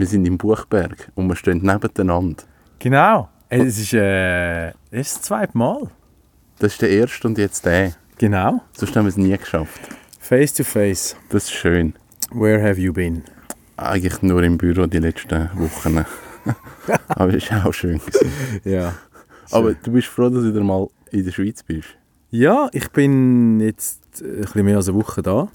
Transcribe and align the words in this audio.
Wir 0.00 0.06
sind 0.06 0.24
im 0.24 0.38
Buchberg 0.38 1.12
und 1.14 1.28
wir 1.28 1.36
stehen 1.36 1.58
nebeneinander. 1.58 2.44
Genau. 2.78 3.28
Es 3.50 3.78
ist, 3.78 3.92
äh, 3.92 4.68
es 4.68 4.72
ist 4.92 5.16
das 5.16 5.22
zweite 5.24 5.58
Mal. 5.58 5.90
Das 6.58 6.72
ist 6.72 6.80
der 6.80 6.88
erste 6.88 7.28
und 7.28 7.36
jetzt 7.36 7.66
der. 7.66 7.92
Genau. 8.16 8.62
Sonst 8.72 8.96
haben 8.96 9.04
wir 9.04 9.10
es 9.10 9.18
nie 9.18 9.36
geschafft. 9.36 9.78
Face 10.18 10.54
to 10.54 10.64
face. 10.64 11.14
Das 11.28 11.44
ist 11.44 11.52
schön. 11.52 11.92
Where 12.32 12.66
have 12.66 12.80
you 12.80 12.94
been? 12.94 13.24
Eigentlich 13.76 14.22
nur 14.22 14.42
im 14.42 14.56
Büro 14.56 14.86
die 14.86 15.00
letzten 15.00 15.50
Wochen. 15.56 16.02
Aber 17.08 17.34
es 17.34 17.50
war 17.50 17.66
auch 17.66 17.74
schön. 17.74 17.98
gewesen. 17.98 18.32
Ja. 18.64 18.94
Aber 19.50 19.74
du 19.74 19.92
bist 19.92 20.08
froh, 20.08 20.30
dass 20.30 20.44
du 20.44 20.48
wieder 20.48 20.64
mal 20.64 20.88
in 21.10 21.26
der 21.26 21.32
Schweiz 21.32 21.62
bist. 21.62 21.88
Ja, 22.30 22.70
ich 22.72 22.90
bin 22.90 23.60
jetzt 23.60 24.00
ein 24.22 24.40
bisschen 24.40 24.64
mehr 24.64 24.78
als 24.78 24.88
eine 24.88 24.96
Woche 24.96 25.20
da, 25.20 25.48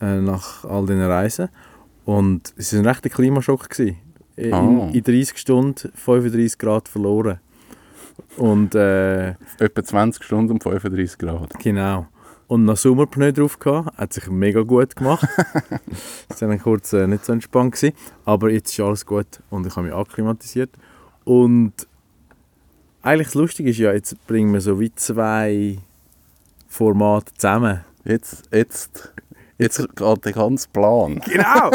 äh, 0.00 0.22
nach 0.22 0.64
all 0.64 0.86
diesen 0.86 1.02
Reisen. 1.02 1.50
Und 2.04 2.52
es 2.56 2.72
war 2.72 2.80
ein 2.80 2.86
rechter 2.86 3.08
Klimaschock. 3.08 3.68
Gewesen. 3.70 3.96
In, 4.36 4.52
Ah. 4.52 4.90
in 4.92 5.02
30 5.02 5.38
Stunden 5.38 5.90
35 5.94 6.58
Grad 6.58 6.88
verloren. 6.88 7.38
Und 8.36 8.74
äh, 8.74 9.30
Etwa 9.58 9.82
20 9.84 10.22
Stunden 10.24 10.52
um 10.52 10.60
35 10.60 11.18
Grad. 11.18 11.58
genau. 11.60 12.06
Und 12.46 12.66
noch 12.66 12.76
Sommerpneu 12.76 13.32
drauf 13.32 13.58
gehabt, 13.58 13.96
hat 13.96 14.12
sich 14.12 14.28
mega 14.28 14.60
gut 14.62 14.94
gemacht. 14.96 15.26
das 16.28 16.42
war 16.42 16.48
dann 16.48 16.60
kurz 16.60 16.92
äh, 16.92 17.06
nicht 17.06 17.24
so 17.24 17.32
entspannt. 17.32 17.72
Gewesen. 17.74 17.94
Aber 18.26 18.50
jetzt 18.50 18.70
ist 18.70 18.80
alles 18.80 19.06
gut 19.06 19.40
und 19.50 19.66
ich 19.66 19.74
habe 19.74 19.86
mich 19.86 19.94
akklimatisiert. 19.96 20.70
Und 21.24 21.72
eigentlich 23.02 23.28
das 23.28 23.34
Lustige 23.34 23.70
ist 23.70 23.78
ja, 23.78 23.92
jetzt 23.92 24.26
bringen 24.26 24.52
wir 24.52 24.60
so 24.60 24.78
wie 24.78 24.94
zwei 24.94 25.78
Formate 26.68 27.32
zusammen. 27.34 27.80
Jetzt, 28.04 28.42
jetzt, 28.52 29.12
jetzt 29.58 29.78
geht 29.96 30.24
der 30.24 30.32
ganze 30.32 30.68
Plan. 30.68 31.20
Genau! 31.24 31.70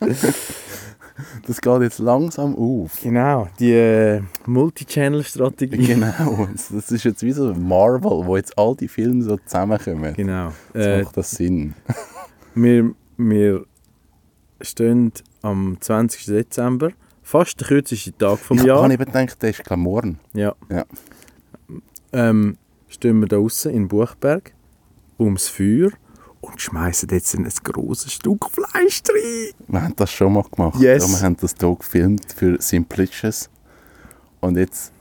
Das 1.46 1.60
geht 1.60 1.82
jetzt 1.82 1.98
langsam 1.98 2.54
auf. 2.54 3.00
genau, 3.02 3.48
die 3.58 3.72
äh, 3.72 4.22
Multichannel-Strategie. 4.46 5.86
Genau. 5.88 6.46
Das 6.52 6.92
ist 6.92 7.04
jetzt 7.04 7.22
wie 7.22 7.32
so 7.32 7.52
Marvel, 7.54 8.24
wo 8.26 8.36
jetzt 8.36 8.56
all 8.56 8.76
die 8.76 8.86
Filme 8.86 9.22
so 9.22 9.36
zusammenkommen. 9.38 10.14
Genau. 10.14 10.52
Jetzt 10.74 10.86
Äh, 10.86 11.02
macht 11.02 11.16
das 11.16 11.30
Sinn. 11.32 11.74
wir, 12.54 12.92
wir 13.16 13.64
stehen 14.60 15.12
am 15.42 15.76
20. 15.80 16.26
Dezember, 16.26 16.90
fast 17.22 17.60
der 17.60 17.66
kürzeste 17.68 18.16
Tag 18.16 18.38
vom 18.38 18.58
ich 18.58 18.64
Jahr. 18.64 18.82
habe 18.82 18.92
eben 18.92 19.04
gedacht, 19.04 19.42
der 19.42 19.50
ist 19.50 19.64
glaub, 19.64 19.78
morgen. 19.78 20.20
Ja. 20.34 20.54
Ja. 20.70 20.84
Ähm, 22.12 22.56
stehen 22.88 23.20
wir 23.20 23.26
da 23.26 23.36
draußen 23.36 23.72
in 23.72 23.88
Buchberg 23.88 24.52
ums 25.18 25.48
Feuer 25.48 25.90
und 26.40 26.60
schmeißen 26.60 27.08
jetzt 27.10 27.34
ein 27.34 27.48
grosses 27.64 28.12
Stück 28.12 28.46
Fleisch 28.50 29.02
rein. 29.08 29.52
Wir 29.66 29.82
haben 29.82 29.96
das 29.96 30.10
schon 30.12 30.32
mal 30.32 30.44
gemacht. 30.44 30.80
Yes. 30.80 31.04
Ja, 31.10 31.18
wir 31.18 31.22
haben 31.24 31.36
das 31.40 31.54
hier 31.58 31.74
gefilmt 31.76 32.32
für 32.34 32.56
Simplicious. 32.60 33.48
Und 34.40 34.56
jetzt 34.56 34.92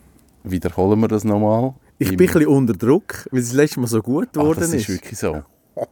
wiederholen 0.43 0.99
wir 0.99 1.07
das 1.07 1.23
nochmal. 1.23 1.73
Ich 1.99 2.09
bin 2.09 2.19
ein 2.29 2.33
bisschen 2.33 2.47
unter 2.47 2.73
Druck, 2.73 3.27
weil 3.31 3.39
es 3.41 3.47
das 3.47 3.55
letzte 3.55 3.79
Mal 3.79 3.87
so 3.87 4.01
gut 4.01 4.29
Ah, 4.29 4.39
geworden 4.39 4.59
das 4.59 4.69
ist 4.69 4.81
ist. 4.83 4.89
wirklich 4.89 5.17
so. 5.19 5.43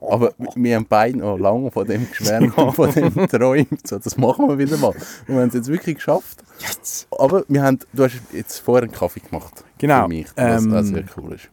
Aber 0.02 0.34
wir 0.56 0.76
haben 0.78 0.88
beide 0.90 1.20
noch 1.20 1.38
lange 1.38 1.70
von 1.70 1.86
dem 1.86 2.10
geschwärmt 2.10 2.58
und 2.58 2.74
von 2.74 2.92
dem 2.92 3.14
geträumt. 3.14 3.88
So, 3.88 4.00
das 4.00 4.18
machen 4.18 4.48
wir 4.48 4.58
wieder 4.58 4.78
mal. 4.78 4.88
Und 4.90 5.28
wir 5.28 5.42
haben 5.42 5.48
es 5.50 5.54
jetzt 5.54 5.68
wirklich 5.68 5.98
geschafft. 5.98 6.44
Yes. 6.60 7.06
Aber 7.12 7.44
wir 7.48 7.62
haben, 7.62 7.78
du 7.94 8.04
hast 8.04 8.16
jetzt 8.34 8.58
vorher 8.60 8.84
einen 8.84 8.92
Kaffee 8.92 9.20
gemacht. 9.20 9.64
Genau. 9.78 10.04
Für 10.04 10.08
mich, 10.08 10.28
was 10.36 10.64
Ähm, 10.64 10.84
sehr 10.86 11.04
cool 11.18 11.34
ist. 11.34 11.50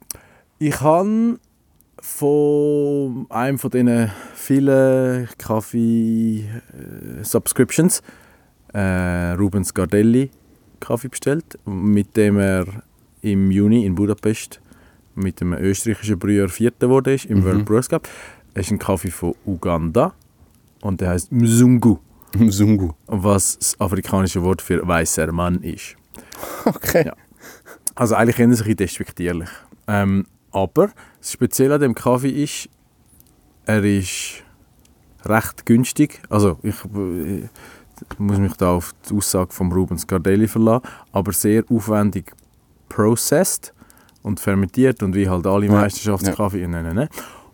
Ich 0.59 0.81
habe 0.81 1.39
von 2.05 3.27
einem 3.31 3.59
von 3.59 3.71
diesen 3.71 4.11
vielen 4.35 5.29
Kaffee-Subscriptions 5.39 8.03
äh, 8.75 9.31
Rubens 9.33 9.73
Gardelli 9.73 10.31
Kaffee 10.81 11.09
bestellt, 11.09 11.45
mit 11.65 12.17
dem 12.17 12.39
er 12.39 12.67
im 13.21 13.53
Juni 13.53 13.87
in 13.87 13.95
Budapest 13.95 14.61
mit 15.15 15.41
dem 15.41 15.53
österreichischen 15.53 16.19
Brüher 16.19 16.49
Vierter 16.49 16.89
wurde 16.89 17.15
ist, 17.15 17.27
im 17.27 17.39
Mhm. 17.39 17.45
World 17.45 17.65
Brewers 17.67 17.89
Cup. 17.89 18.09
Es 18.55 18.67
ist 18.67 18.73
ein 18.73 18.79
Kaffee 18.81 19.13
von 19.13 19.35
Uganda 19.47 20.13
und 20.81 21.01
der 21.01 21.11
heißt 21.11 21.31
Mzungu, 21.31 21.99
Mzungu. 22.37 22.91
was 23.07 23.57
das 23.59 23.81
afrikanische 23.81 24.43
Wort 24.43 24.61
für 24.61 24.85
weißer 24.87 25.31
Mann 25.33 25.61
ist. 25.63 25.95
Okay. 26.65 27.05
Ja. 27.07 27.15
Also 27.95 28.15
eigentlich 28.17 28.41
ein 28.41 28.51
bisschen 28.51 28.75
despektierlich. 28.77 29.49
Ähm, 29.87 30.27
aber 30.53 30.91
das 31.19 31.33
Spezielle 31.33 31.75
an 31.75 31.81
dem 31.81 31.95
Kaffee 31.95 32.31
ist, 32.31 32.69
er 33.65 33.83
ist 33.85 34.43
recht 35.25 35.67
günstig. 35.67 36.21
Also 36.29 36.59
ich, 36.63 36.77
äh, 36.95 37.45
ich 38.11 38.19
muss 38.19 38.39
mich 38.39 38.55
da 38.55 38.73
auf 38.73 38.93
die 39.09 39.15
Aussage 39.17 39.53
von 39.53 39.71
Rubens 39.73 40.07
Gardelli 40.07 40.49
verlassen, 40.49 40.87
aber 41.13 41.33
sehr 41.33 41.65
aufwendig 41.71 42.33
processed 42.89 43.73
und 44.23 44.41
fermentiert 44.41 45.03
und 45.03 45.15
wie 45.15 45.29
halt 45.29 45.47
alle 45.47 45.67
Ja, 45.67 45.73
Meisterschaftskaffee. 45.73 46.67
Nein, 46.67 46.85
nein, 46.85 46.97
nein. 46.97 47.09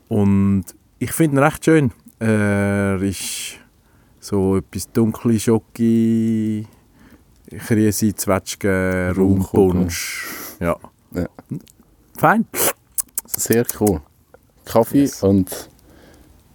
Und 0.08 0.64
ich 0.98 1.12
finde 1.12 1.36
ihn 1.36 1.42
recht 1.42 1.64
schön. 1.64 1.92
Er 2.18 3.00
ist 3.00 3.56
so 4.20 4.56
etwas 4.56 4.90
dunkle 4.90 5.38
Schoki, 5.38 6.66
Krise, 7.66 8.14
Zwetschgen. 8.14 9.12
Rumpunsch. 9.12 10.26
Ja. 10.60 10.76
Ja. 11.12 11.26
Fein. 12.16 12.46
Sehr 13.28 13.64
cool. 13.80 14.00
Kaffee 14.64 15.02
Yes. 15.02 15.22
und 15.22 15.70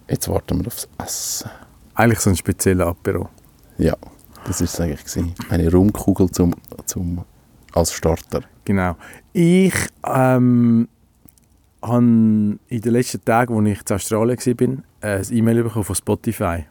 jetzt 0.08 0.28
warten 0.28 0.60
wir 0.60 0.66
aufs 0.66 0.88
Essen. 0.98 1.50
Eigentlich 1.94 2.20
so 2.20 2.30
ein 2.30 2.36
spezieller 2.36 2.88
Apero. 2.88 3.28
Ja, 3.78 3.96
das 4.46 4.60
ist 4.60 4.74
es 4.74 4.80
eigentlich. 4.80 5.00
Gewesen. 5.04 5.34
Eine 5.48 5.70
Rumkugel 5.70 6.30
zum, 6.30 6.54
zum, 6.86 7.24
als 7.72 7.92
Starter. 7.92 8.42
Genau. 8.64 8.96
Ich 9.32 9.74
ähm, 10.04 10.88
habe 11.82 11.98
in 12.02 12.58
den 12.68 12.92
letzten 12.92 13.24
Tagen, 13.24 13.56
als 13.56 13.68
ich 13.68 13.90
in 13.90 13.94
Australien 13.96 14.38
war, 14.38 15.10
ein 15.10 15.26
E-Mail 15.30 15.62
bekommen 15.62 15.84
von 15.84 15.94
Spotify. 15.94 16.64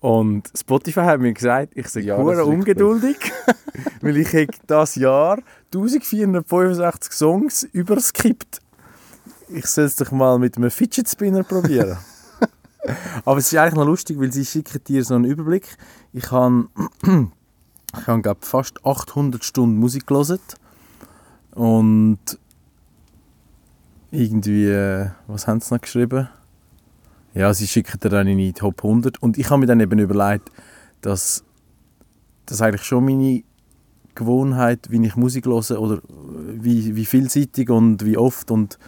Und 0.00 0.50
Spotify 0.56 1.00
hat 1.00 1.20
mir 1.20 1.32
gesagt, 1.32 1.72
ich 1.74 1.86
sei 1.88 2.00
Ja, 2.00 2.16
ungeduldig, 2.16 3.16
weil 4.00 4.16
ich 4.16 4.48
das 4.66 4.94
Jahr 4.96 5.38
1465 5.74 7.12
Songs 7.12 7.64
überskippt. 7.64 8.60
Ich 9.52 9.66
soll 9.66 9.84
es 9.84 9.96
doch 9.96 10.12
mal 10.12 10.38
mit 10.38 10.56
einem 10.56 10.70
Fidget 10.70 11.08
Spinner 11.08 11.42
probieren. 11.42 11.98
Aber 13.24 13.38
es 13.38 13.52
ist 13.52 13.58
eigentlich 13.58 13.74
noch 13.74 13.86
lustig, 13.86 14.18
weil 14.20 14.32
sie 14.32 14.44
schicken 14.44 14.82
dir 14.84 15.04
so 15.04 15.14
einen 15.14 15.24
Überblick. 15.24 15.76
Ich 16.12 16.30
habe, 16.30 16.68
ich 17.02 18.06
habe 18.06 18.22
glaub, 18.22 18.44
fast 18.44 18.84
800 18.84 19.44
Stunden 19.44 19.76
Musik 19.76 20.06
gelesen 20.06 20.38
und 21.54 22.18
irgendwie, 24.12 24.66
äh, 24.66 25.10
was 25.26 25.46
haben 25.46 25.60
sie 25.60 25.74
noch 25.74 25.80
geschrieben? 25.80 26.28
Ja, 27.34 27.52
sie 27.54 27.66
schicken 27.66 27.98
dir 28.00 28.08
dann 28.08 28.26
in 28.26 28.38
die 28.38 28.52
Top 28.52 28.84
100 28.84 29.22
und 29.22 29.38
ich 29.38 29.50
habe 29.50 29.60
mir 29.60 29.66
dann 29.66 29.80
eben 29.80 29.98
überlegt, 29.98 30.50
dass 31.00 31.44
das 32.46 32.60
eigentlich 32.60 32.84
schon 32.84 33.04
meine 33.04 33.42
Gewohnheit, 34.14 34.90
wie 34.90 35.04
ich 35.04 35.16
Musik 35.16 35.46
höre 35.46 35.80
oder 35.80 36.00
wie, 36.08 36.96
wie 36.96 37.06
vielseitig 37.06 37.70
und 37.70 38.04
wie 38.04 38.16
oft 38.16 38.50
und 38.50 38.78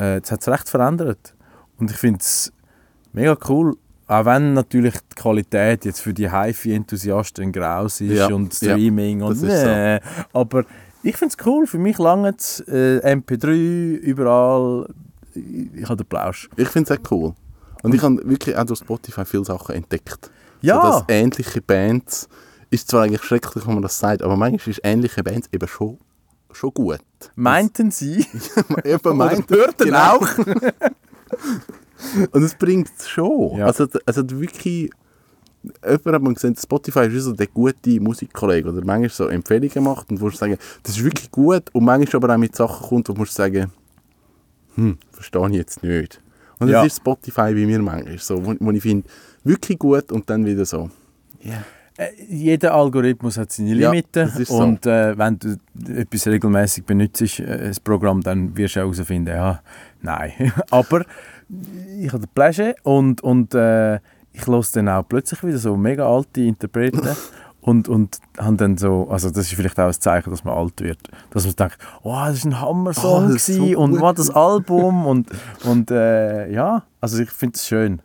äh, 0.00 0.20
das 0.20 0.32
hat 0.32 0.40
es 0.40 0.48
recht 0.48 0.68
verändert. 0.68 1.34
Und 1.78 1.90
ich 1.90 1.96
finde 1.96 2.20
es 2.20 2.52
mega 3.12 3.36
cool, 3.48 3.76
auch 4.06 4.24
wenn 4.24 4.54
natürlich 4.54 4.94
die 4.94 5.14
Qualität 5.14 5.84
jetzt 5.84 6.00
für 6.00 6.12
die 6.12 6.30
HiFi-Enthusiasten 6.30 7.52
Graus 7.52 8.00
ist 8.00 8.12
Ja, 8.12 8.26
und 8.34 8.60
ja, 8.60 8.72
Streaming 8.72 9.20
das 9.20 9.28
und 9.28 9.48
ist 9.48 9.60
so. 9.60 9.66
nee, 9.66 10.00
aber 10.32 10.64
ich 11.02 11.16
finde 11.16 11.34
es 11.38 11.46
cool, 11.46 11.66
für 11.66 11.78
mich 11.78 11.98
lange 11.98 12.34
es 12.36 12.60
äh, 12.66 13.00
MP3 13.14 13.94
überall, 13.96 14.86
ich 15.34 15.84
habe 15.84 15.96
den 15.96 16.06
Plausch. 16.06 16.50
Ich 16.56 16.68
finde 16.68 16.92
es 16.92 16.98
auch 16.98 17.10
cool. 17.10 17.34
Und 17.82 17.94
ich 17.94 18.02
habe 18.02 18.20
wirklich 18.28 18.56
auch 18.56 18.64
durch 18.64 18.80
Spotify 18.80 19.24
viele 19.24 19.44
Sachen 19.44 19.74
entdeckt. 19.76 20.30
Ja. 20.60 20.74
So, 20.76 20.88
dass 20.88 21.04
ähnliche 21.08 21.62
Bands, 21.62 22.28
ist 22.68 22.90
zwar 22.90 23.04
eigentlich 23.04 23.22
schrecklich, 23.22 23.66
wenn 23.66 23.74
man 23.74 23.82
das 23.82 23.98
sagt, 23.98 24.22
aber 24.22 24.36
manchmal 24.36 24.70
ist 24.70 24.80
ähnliche 24.82 25.22
Bands 25.22 25.48
eben 25.52 25.66
schon, 25.68 25.98
schon 26.52 26.72
gut. 26.74 27.00
Meinten 27.36 27.90
Sie? 27.90 28.26
Eben 28.84 29.00
Oder 29.00 29.14
meint, 29.14 29.50
hörten 29.50 29.84
genau. 29.84 30.16
auch? 30.16 30.28
Und 32.32 32.42
es 32.42 32.54
bringt 32.54 32.90
es 32.98 33.08
schon. 33.08 33.58
Ja. 33.58 33.66
Also, 33.66 33.86
also 34.06 34.40
wirklich, 34.40 34.90
jemand 35.84 36.06
hat 36.06 36.22
mal 36.22 36.34
gesehen, 36.34 36.56
Spotify 36.56 37.06
ist 37.06 37.24
so 37.24 37.32
der 37.32 37.46
gute 37.46 38.00
Musikkollege, 38.00 38.68
oder 38.70 38.84
manchmal 38.84 39.10
so 39.10 39.26
Empfehlungen 39.26 39.84
macht 39.84 40.10
und 40.10 40.20
wo 40.20 40.28
du 40.30 40.36
sagen, 40.36 40.56
das 40.82 40.96
ist 40.96 41.04
wirklich 41.04 41.30
gut 41.30 41.64
und 41.72 41.84
manchmal 41.84 42.22
aber 42.24 42.34
auch 42.34 42.38
mit 42.38 42.56
Sachen 42.56 42.88
kommt, 42.88 43.08
wo 43.08 43.12
du 43.12 43.20
musst 43.20 43.34
sagen, 43.34 43.70
hm, 44.76 44.98
verstehe 45.12 45.48
ich 45.50 45.56
jetzt 45.56 45.82
nicht. 45.82 46.22
Und 46.58 46.68
das 46.68 46.72
Ja. 46.74 46.84
ist 46.84 46.96
Spotify 46.96 47.52
bei 47.54 47.66
mir 47.66 47.78
manchmal 47.80 48.18
so, 48.18 48.44
wo, 48.44 48.54
wo 48.58 48.70
ich 48.70 48.82
finde, 48.82 49.08
wirklich 49.44 49.78
gut 49.78 50.10
und 50.12 50.28
dann 50.30 50.44
wieder 50.46 50.64
so, 50.64 50.90
ja. 51.42 51.52
Äh, 51.54 51.62
jeder 52.28 52.74
Algorithmus 52.74 53.36
hat 53.36 53.52
seine 53.52 53.74
Ja, 53.74 53.90
Limiten 53.90 54.28
ist 54.28 54.48
so. 54.48 54.56
und 54.56 54.86
äh, 54.86 55.16
wenn 55.18 55.38
du 55.38 55.56
etwas 55.94 56.26
regelmäßig 56.26 56.84
benutzt, 56.84 57.40
äh, 57.40 57.68
das 57.68 57.80
Programm, 57.80 58.22
dann 58.22 58.56
wirst 58.56 58.76
du 58.76 58.80
auch 58.80 58.92
herausfinden, 58.92 59.34
ja, 59.34 59.60
nein. 60.00 60.32
Aber 60.70 61.04
ich 61.98 62.12
habe 62.12 62.26
Pleasure 62.34 62.74
und, 62.82 63.20
und 63.22 63.54
äh, 63.54 63.96
ich 64.32 64.46
höre 64.46 64.64
dann 64.72 64.88
auch 64.88 65.02
plötzlich 65.08 65.42
wieder 65.42 65.58
so 65.58 65.76
mega 65.76 66.08
alte 66.08 66.40
Interpreten 66.42 67.08
und, 67.60 67.88
und 67.88 68.18
haben 68.38 68.56
dann 68.56 68.78
so, 68.78 69.08
also 69.10 69.28
das 69.28 69.46
ist 69.46 69.54
vielleicht 69.54 69.78
auch 69.78 69.86
ein 69.88 69.92
Zeichen, 69.92 70.30
dass 70.30 70.44
man 70.44 70.54
alt 70.54 70.80
wird, 70.80 70.98
dass 71.30 71.44
man 71.44 71.56
denkt, 71.56 71.78
oh, 72.02 72.14
das 72.14 72.36
ist 72.38 72.44
ein 72.46 72.60
Hammer-Song 72.60 73.32
Oh, 73.34 73.36
so 73.36 73.78
und 73.78 74.00
was 74.00 74.14
das 74.14 74.30
Album 74.30 75.06
und, 75.06 75.28
und 75.64 75.90
äh, 75.90 76.50
ja, 76.52 76.84
also 77.00 77.22
ich 77.22 77.30
finde 77.30 77.56
es 77.56 77.66
schön. 77.66 78.00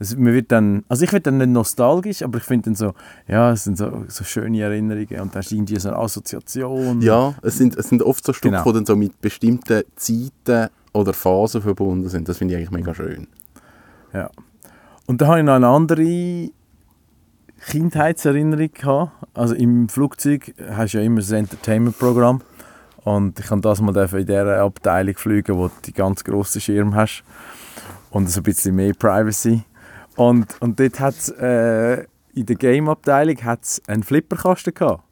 Es, 0.00 0.16
man 0.16 0.32
wird 0.32 0.52
dann, 0.52 0.84
also 0.88 1.04
ich 1.04 1.12
werde 1.12 1.24
dann 1.24 1.38
nicht 1.38 1.48
nostalgisch, 1.50 2.22
aber 2.22 2.38
ich 2.38 2.44
finde 2.44 2.66
dann 2.66 2.74
so, 2.76 2.94
ja, 3.26 3.50
es 3.52 3.64
sind 3.64 3.76
so, 3.78 4.04
so 4.08 4.22
schöne 4.24 4.60
Erinnerungen 4.60 5.20
und 5.20 5.34
da 5.34 5.40
ist 5.40 5.50
irgendwie 5.50 5.78
so 5.78 5.88
eine 5.88 5.98
Assoziation. 5.98 7.00
Ja, 7.02 7.34
es 7.42 7.58
sind, 7.58 7.76
es 7.76 7.88
sind 7.88 8.02
oft 8.02 8.24
so 8.24 8.32
Stücke, 8.32 8.52
Genau. 8.56 8.64
die 8.64 8.72
dann 8.74 8.86
so 8.86 8.94
mit 8.96 9.20
bestimmten 9.20 9.82
Zeiten 9.96 10.68
oder 10.92 11.12
Phasen 11.12 11.62
verbunden 11.62 12.08
sind. 12.08 12.28
Das 12.28 12.38
finde 12.38 12.54
ich 12.54 12.58
eigentlich 12.58 12.70
mega 12.70 12.94
schön. 12.94 13.26
ja. 14.12 14.30
Und 15.06 15.22
da 15.22 15.28
habe 15.28 15.38
ich 15.38 15.44
noch 15.44 15.54
eine 15.54 15.66
andere 15.68 16.50
Kindheitserinnerung 17.66 18.70
gehabt. 18.72 19.12
Also 19.34 19.54
im 19.54 19.88
Flugzeug 19.88 20.54
hast 20.70 20.94
du 20.94 20.98
ja 20.98 21.04
immer 21.04 21.20
das 21.20 21.30
Entertainment-Programm 21.30 22.42
und 23.04 23.38
ich 23.40 23.46
kann 23.46 23.60
das 23.62 23.80
mal 23.80 23.96
in 23.96 24.26
dieser 24.26 24.60
Abteilung 24.62 25.16
fliegen, 25.16 25.56
wo 25.56 25.68
du 25.68 25.74
die 25.86 25.92
ganz 25.92 26.24
grossen 26.24 26.60
Schirm 26.60 26.94
hast 26.94 27.24
und 28.10 28.30
so 28.30 28.40
ein 28.40 28.42
bisschen 28.44 28.76
mehr 28.76 28.92
Privacy. 28.94 29.62
Und, 30.18 30.56
und 30.60 30.80
dort 30.80 30.98
hat 30.98 31.14
es 31.16 31.28
äh, 31.28 32.04
in 32.34 32.46
der 32.46 32.56
Game-Abteilung 32.56 33.36
einen 33.86 34.02
Flipperkasten 34.02 34.74
gehabt. 34.74 35.04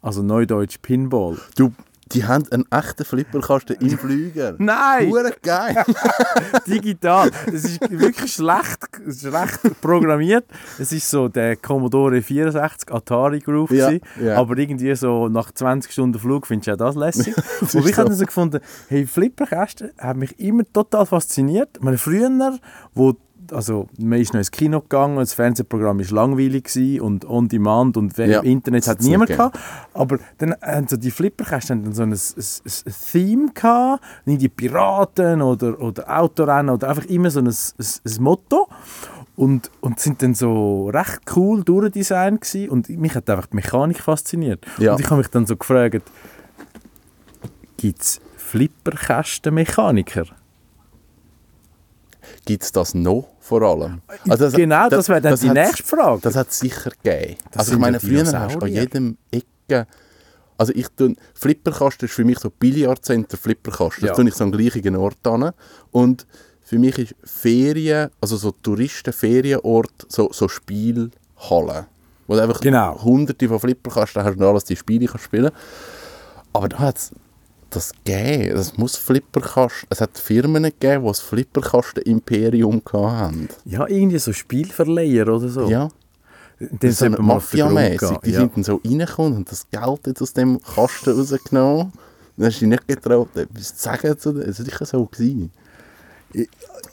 Also 0.00 0.20
Neudeutsch 0.22 0.78
Pinball. 0.82 1.38
Du, 1.56 1.72
die 2.10 2.24
haben 2.24 2.44
einen 2.50 2.64
echten 2.72 3.04
Flipperkasten 3.04 3.76
im 3.76 3.96
Flüger. 3.96 4.56
Nein! 4.58 5.10
Hure 5.10 5.32
geil! 5.42 5.84
digital. 6.66 7.30
Es 7.46 7.64
ist 7.64 7.80
wirklich 7.88 8.32
schlecht, 8.32 8.80
schlecht 9.16 9.80
programmiert. 9.80 10.44
Es 10.76 10.90
ist 10.90 11.08
so 11.08 11.28
der 11.28 11.54
Commodore 11.54 12.20
64 12.20 12.92
Atari 12.92 13.38
Groove. 13.38 13.70
Ja, 13.70 13.92
ja. 14.20 14.36
Aber 14.36 14.58
irgendwie 14.58 14.92
so 14.96 15.28
nach 15.28 15.52
20 15.52 15.92
Stunden 15.92 16.18
Flug 16.18 16.48
findest 16.48 16.66
du 16.66 16.72
auch 16.72 16.78
das 16.78 16.96
lässig. 16.96 17.34
Das 17.60 17.76
Und 17.76 17.88
ich 17.88 17.96
habe 17.96 18.08
so. 18.08 18.08
dann 18.08 18.18
so 18.18 18.26
gefunden, 18.26 18.60
hey, 18.88 19.06
Flipperkästen 19.06 19.92
haben 20.00 20.18
mich 20.18 20.36
immer 20.40 20.64
total 20.72 21.06
fasziniert. 21.06 21.70
Ich 21.76 21.82
meine, 21.82 21.96
früher, 21.96 22.58
wo 22.92 23.14
also 23.50 23.88
man 23.98 24.20
ist 24.20 24.32
noch 24.32 24.38
ins 24.38 24.50
Kino 24.50 24.80
gegangen, 24.80 25.16
das 25.16 25.34
Fernsehprogramm 25.34 25.98
war 25.98 26.06
langweilig 26.14 27.00
und 27.00 27.24
on 27.24 27.48
demand 27.48 27.96
und 27.96 28.16
Ja, 28.16 28.40
Internet 28.40 28.86
hat 28.86 29.00
niemand 29.00 29.30
gehabt. 29.30 29.58
Aber 29.92 30.18
dann 30.38 30.54
haben 30.62 30.86
so 30.88 30.96
die 30.96 31.10
Flipperkästen 31.10 31.84
dann 31.84 31.92
so 31.92 32.02
ein, 32.02 32.12
ein, 32.12 32.16
ein, 32.16 32.72
ein 32.86 32.94
Theme 33.10 33.52
gehabt, 33.52 34.04
nicht 34.24 34.42
die 34.42 34.48
Piraten 34.48 35.42
oder, 35.42 35.80
oder 35.80 36.20
Autorennen 36.20 36.74
oder 36.74 36.88
einfach 36.90 37.06
immer 37.06 37.30
so 37.30 37.40
ein, 37.40 37.48
ein, 37.48 37.54
ein 37.78 38.22
Motto. 38.22 38.68
Und, 39.34 39.70
und 39.80 39.98
sind 39.98 40.22
dann 40.22 40.34
so 40.34 40.90
recht 40.90 41.20
cool 41.34 41.64
durchdesignt 41.64 42.42
gewesen. 42.42 42.68
und 42.68 42.90
mich 42.90 43.14
hat 43.14 43.30
einfach 43.30 43.46
die 43.46 43.56
Mechanik 43.56 43.98
fasziniert. 44.00 44.64
Ja. 44.78 44.92
Und 44.92 45.00
ich 45.00 45.06
habe 45.06 45.16
mich 45.16 45.28
dann 45.28 45.46
so 45.46 45.56
gefragt, 45.56 46.02
gibt 47.78 48.00
es 48.00 48.20
Flipperkästen-Mechaniker? 48.36 50.26
Gibt 52.44 52.62
es 52.62 52.72
das 52.72 52.92
noch 52.94 53.31
vor 53.42 53.60
allem? 53.62 54.00
Also 54.28 54.48
Genau, 54.56 54.88
das 54.88 55.08
wäre 55.08 55.20
dann 55.20 55.34
die 55.34 55.48
hat's- 55.50 55.54
nächste 55.68 55.82
Frage. 55.82 56.20
Das 56.22 56.36
hat 56.36 56.48
es 56.48 56.60
sicher 56.60 56.90
gegeben. 57.02 57.36
Das 57.50 57.60
also 57.60 57.72
ich 57.72 57.78
meine, 57.78 57.98
früher 57.98 58.24
hast 58.24 58.54
du 58.54 58.60
an 58.60 58.72
jedem 58.72 59.18
Ecke... 59.32 59.86
Also 60.56 60.72
ich 60.76 60.86
tue... 60.96 61.16
Flipperkasten 61.34 62.06
ist 62.06 62.14
für 62.14 62.24
mich 62.24 62.38
so 62.38 62.50
Billardcenter 62.50 63.36
Flipperkasten. 63.36 64.04
Ja. 64.04 64.12
Das 64.12 64.16
tue 64.16 64.28
ich 64.28 64.34
so 64.34 64.44
am 64.44 64.52
gleichen 64.52 64.94
Ort 64.94 65.26
an. 65.26 65.50
Und 65.90 66.24
für 66.62 66.78
mich 66.78 66.96
ist 66.98 67.14
Ferien, 67.24 68.10
also 68.20 68.36
so 68.36 68.52
Touristenferienort, 68.52 70.06
so, 70.08 70.30
so 70.32 70.46
Spielhallen. 70.48 71.86
Wo 72.28 72.34
du 72.34 72.42
einfach 72.42 72.60
Genau. 72.60 73.02
hunderte 73.02 73.48
von 73.48 73.58
Flipperkasten 73.58 74.22
hast 74.22 74.36
und 74.36 74.42
alles 74.44 74.64
die 74.64 74.76
Spiele 74.76 75.06
kannst 75.06 75.24
spielen 75.24 75.50
Aber 76.52 76.68
da 76.68 76.78
hat 76.78 76.96
es 76.98 77.10
das 77.74 77.92
gegeben. 78.04 78.56
Es 78.56 78.76
muss 78.76 78.96
Flipperkasten... 78.96 79.88
Es 79.90 80.00
hat 80.00 80.16
Firmen 80.18 80.62
gegeben, 80.64 81.02
die 81.02 81.08
das 81.08 81.20
Flipperkasten-Imperium 81.20 82.82
hatten. 82.92 83.48
Ja, 83.64 83.86
irgendwie 83.86 84.18
so 84.18 84.32
Spielverleiher 84.32 85.28
oder 85.28 85.48
so. 85.48 85.68
Ja. 85.68 85.88
So 86.60 86.66
den 86.76 87.14
Grund 87.14 87.18
Mafia-mäßig. 87.18 88.18
Die 88.24 88.30
ja. 88.30 88.40
sind 88.40 88.56
dann 88.56 88.64
so 88.64 88.80
reingekommen 88.84 89.36
und 89.38 89.50
das 89.50 89.66
Geld 89.70 90.22
aus 90.22 90.32
dem 90.32 90.60
Kasten 90.62 91.10
rausgenommen. 91.10 91.92
Dann 92.36 92.46
hast 92.46 92.56
du 92.56 92.60
dich 92.60 92.68
nicht 92.68 92.88
getraut, 92.88 93.36
etwas 93.36 93.76
zu 93.76 93.82
sagen 93.82 94.18
zu 94.18 94.32
denen. 94.32 94.46
Das 94.46 94.58
war 94.58 94.64
sicher 94.64 94.86
so. 94.86 95.04
Gewesen. 95.06 95.50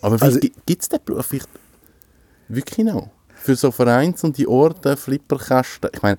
Aber 0.01 0.21
also- 0.21 0.39
gibt 0.39 0.81
es 0.81 0.89
den 0.89 0.99
Beruf 1.05 1.25
vielleicht 1.25 1.49
wirklich 2.47 2.85
noch? 2.85 3.09
Für 3.35 3.55
so 3.55 3.71
Vereins- 3.71 4.23
und 4.23 4.37
die 4.37 4.47
Orte, 4.47 4.97
Flipperkästen. 4.97 5.89
Ich 5.93 6.01
meine, 6.01 6.17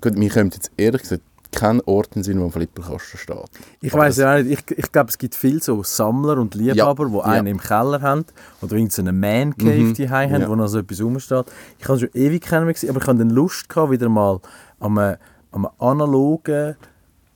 gut, 0.00 0.16
mir 0.16 0.30
kommt 0.30 0.54
jetzt 0.54 0.70
ehrlich 0.76 1.02
gesagt 1.02 1.22
kein 1.52 1.80
Ort 1.82 2.16
in 2.16 2.22
Sinn, 2.22 2.40
wo 2.40 2.44
ein 2.44 2.52
Flipperkasten 2.52 3.18
steht. 3.18 3.50
Ich 3.80 3.92
weiß 3.92 4.18
ja 4.18 4.34
auch 4.34 4.42
nicht, 4.42 4.70
ich, 4.70 4.78
ich 4.78 4.92
glaube, 4.92 5.10
es 5.10 5.18
gibt 5.18 5.34
viele 5.34 5.60
so 5.60 5.82
Sammler 5.82 6.38
und 6.38 6.54
Liebhaber, 6.54 7.06
die 7.06 7.14
ja. 7.16 7.22
einen 7.22 7.46
im 7.46 7.60
Keller 7.60 8.00
haben 8.02 8.24
oder 8.60 8.76
irgendeinen 8.76 9.18
Man 9.18 9.56
Cave 9.56 9.80
Mhm, 9.80 9.94
die 9.94 10.08
haben, 10.08 10.42
ja. 10.42 10.48
wo 10.48 10.54
noch 10.54 10.68
so 10.68 10.78
etwas 10.78 11.00
rumsteht. 11.00 11.46
Ich 11.78 11.88
habe 11.88 11.98
schon 11.98 12.10
ewig 12.14 12.42
keinen 12.42 12.64
mehr 12.64 12.74
gesehen, 12.74 12.90
aber 12.90 13.00
ich 13.00 13.06
hatte 13.06 13.22
Lust 13.24 13.68
gehabt, 13.68 13.90
wieder 13.90 14.08
mal 14.08 14.40
an 14.78 14.98
einem, 14.98 15.16
an 15.52 15.66
einem 15.66 15.68
analogen, 15.78 16.76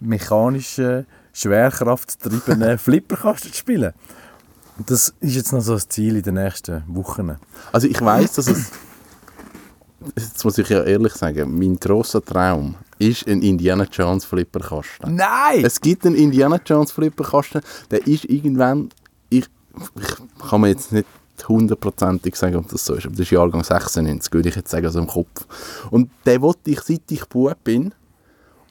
mechanischen, 0.01 1.07
schwerkraftgetriebenen 1.33 2.79
Flipperkasten 2.79 3.53
zu 3.53 3.59
spielen. 3.59 3.93
Und 4.77 4.91
das 4.91 5.15
ist 5.21 5.35
jetzt 5.35 5.53
noch 5.53 5.61
so 5.61 5.75
das 5.75 5.89
Ziel 5.89 6.17
in 6.17 6.23
den 6.23 6.35
nächsten 6.35 6.83
Wochen. 6.89 7.37
Also 7.73 7.87
ich 7.87 8.01
weiß, 8.01 8.35
dass 8.35 8.49
es. 8.49 8.71
Jetzt 10.17 10.45
muss 10.45 10.59
ich 10.59 10.69
ja 10.69 10.83
ehrlich 10.83 11.15
sagen, 11.15 11.57
mein 11.59 11.77
grosser 11.77 12.23
Traum 12.23 12.75
ist 12.99 13.27
ein 13.27 13.43
Indiana 13.43 13.87
Jones 13.91 14.25
Flipperkasten. 14.25 15.15
Nein! 15.15 15.65
Es 15.65 15.81
gibt 15.81 16.07
einen 16.07 16.15
Indiana 16.15 16.61
Jones 16.65 16.93
Flipperkasten, 16.93 17.63
der 17.91 18.07
ist 18.07 18.25
irgendwann, 18.25 18.91
ich, 19.31 19.47
ich 19.97 20.49
kann 20.49 20.61
mir 20.61 20.69
jetzt 20.69 20.93
nicht 20.93 21.07
hundertprozentig 21.49 22.37
sagen, 22.37 22.57
ob 22.57 22.69
das 22.69 22.85
so 22.85 22.95
ist, 22.95 23.07
aber 23.07 23.17
das 23.17 23.21
ist 23.21 23.31
Jahrgang 23.31 23.65
96, 23.65 24.33
würde 24.33 24.49
ich 24.49 24.57
jetzt 24.57 24.71
sagen, 24.71 24.91
so 24.91 24.99
im 24.99 25.07
Kopf. 25.07 25.47
Und 25.91 26.11
den 26.27 26.41
wollte 26.43 26.71
ich, 26.71 26.81
seit 26.81 27.11
ich 27.11 27.25
Bub 27.27 27.57
bin. 27.65 27.93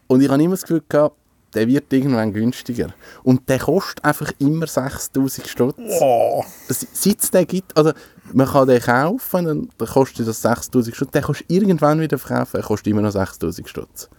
Und 0.07 0.21
ich 0.21 0.29
habe 0.29 0.41
immer 0.41 0.53
das 0.53 0.61
Gefühl 0.61 0.83
gehabt, 0.87 1.17
der 1.55 1.67
wird 1.67 1.91
irgendwann 1.91 2.33
günstiger. 2.33 2.93
Und 3.23 3.47
der 3.49 3.59
kostet 3.59 4.03
einfach 4.03 4.31
immer 4.39 4.67
6000 4.67 5.47
Stutz. 5.47 5.77
Oh. 6.01 6.43
Seit 6.67 7.21
es 7.21 7.31
den 7.31 7.47
gibt, 7.47 7.75
also 7.77 7.93
man 8.33 8.47
kann 8.47 8.67
den 8.67 8.81
kaufen, 8.81 9.45
dann, 9.45 9.69
dann 9.77 9.87
kostet 9.87 10.27
das 10.27 10.41
6000 10.41 10.95
Stutz. 10.95 11.11
Den 11.11 11.21
kannst 11.21 11.41
du 11.41 11.53
irgendwann 11.53 11.99
wieder 11.99 12.17
verkaufen, 12.17 12.57
er 12.57 12.63
kostet 12.63 12.87
immer 12.87 13.01
noch 13.01 13.11
6000 13.11 13.67
Stutz. 13.67 14.09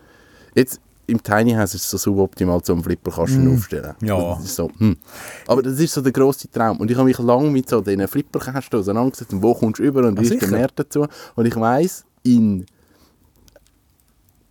Jetzt 0.54 0.80
im 1.06 1.22
Tiny 1.22 1.52
House 1.52 1.74
ist 1.74 1.84
es 1.84 1.90
so 1.90 1.98
suboptimal 1.98 2.62
zum 2.62 2.82
Flipperkasten 2.82 3.54
aufstellen. 3.54 3.94
Ja. 4.00 4.34
Das 4.34 4.44
ist 4.44 4.56
so, 4.56 4.70
hm. 4.78 4.96
Aber 5.46 5.62
das 5.62 5.78
ist 5.78 5.92
so 5.92 6.00
der 6.00 6.12
grosse 6.12 6.50
Traum. 6.50 6.78
Und 6.78 6.90
ich 6.90 6.96
habe 6.96 7.06
mich 7.06 7.18
lange 7.18 7.50
mit 7.50 7.68
so 7.68 7.80
diesen 7.80 8.06
Flipperkästen 8.08 8.78
auseinandergesetzt. 8.78 9.32
Und 9.32 9.42
wo 9.42 9.54
kommst 9.54 9.80
du 9.80 9.82
über 9.82 10.06
und 10.06 10.18
wie 10.18 10.26
ist 10.26 10.40
der. 10.40 10.50
Wert 10.50 10.72
dazu? 10.76 11.06
Und 11.34 11.46
ich 11.46 11.56
weiss, 11.56 12.04
in 12.22 12.64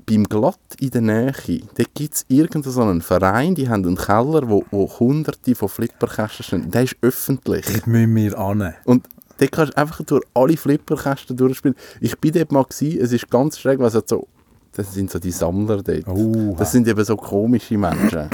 beim 0.06 0.24
Glatt 0.26 0.60
in 0.80 0.90
der 0.92 1.02
Nähe, 1.02 1.62
da 1.76 1.84
gibt 1.94 2.16
es 2.16 2.26
irgendeinen 2.28 2.74
so 2.74 2.82
einen 2.82 3.02
Verein, 3.02 3.56
die 3.56 3.70
haben 3.70 3.86
einen 3.86 3.98
Keller, 3.98 4.50
wo, 4.50 4.66
wo 4.72 4.90
hunderte 5.00 5.56
von 5.56 5.70
Flipperkästen 5.70 6.44
stehen. 6.44 6.72
Der 6.72 6.84
ist 6.84 6.96
öffentlich. 7.02 7.66
Dort 7.66 7.88
müssen 7.88 8.16
wir 8.16 8.38
an. 8.38 8.74
Und 8.86 9.08
dort 9.38 9.52
kannst 9.52 9.74
du 9.74 9.78
einfach 9.78 10.04
durch 10.04 10.24
alle 10.34 10.58
Flipperkästen 10.58 11.36
durchspielen. 11.36 11.78
Ich 12.02 12.18
bin 12.20 12.34
dort 12.34 12.52
mal 12.52 12.64
gewesen, 12.64 13.00
es 13.02 13.12
ist 13.12 13.30
ganz 13.30 13.60
schräg, 13.60 13.80
weil 13.80 13.88
es 13.88 13.96
hat 13.96 14.10
so, 14.10 14.28
das 14.74 14.94
sind 14.94 15.12
so 15.12 15.20
die 15.20 15.32
Sammler 15.32 15.82
dort. 15.84 16.08
Oha. 16.08 16.56
Das 16.58 16.72
sind 16.72 16.88
eben 16.88 17.04
so 17.04 17.16
komische 17.16 17.78
Menschen. 17.78 18.30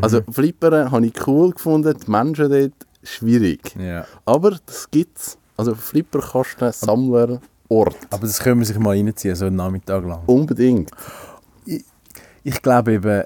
also 0.00 0.20
Flippern 0.30 0.90
habe 0.90 1.06
ich 1.06 1.26
cool 1.26 1.52
gefunden, 1.52 1.96
die 2.04 2.10
Menschen 2.10 2.50
dort 2.50 2.72
schwierig. 3.02 3.74
Ja. 3.78 4.04
Aber 4.24 4.58
das 4.66 4.90
gibt's. 4.90 5.38
Also 5.56 5.74
Flipperkasten, 5.74 6.70
Sammler, 6.72 7.40
Ort. 7.68 7.96
Aber 8.10 8.26
das 8.26 8.38
können 8.38 8.60
wir 8.60 8.66
sich 8.66 8.78
mal 8.78 8.90
reinziehen, 8.96 9.34
so 9.34 9.46
einen 9.46 9.56
Nachmittag 9.56 10.04
lang. 10.04 10.20
Unbedingt. 10.26 10.90
ich 12.44 12.62
glaube 12.62 12.92
eben, 12.94 13.24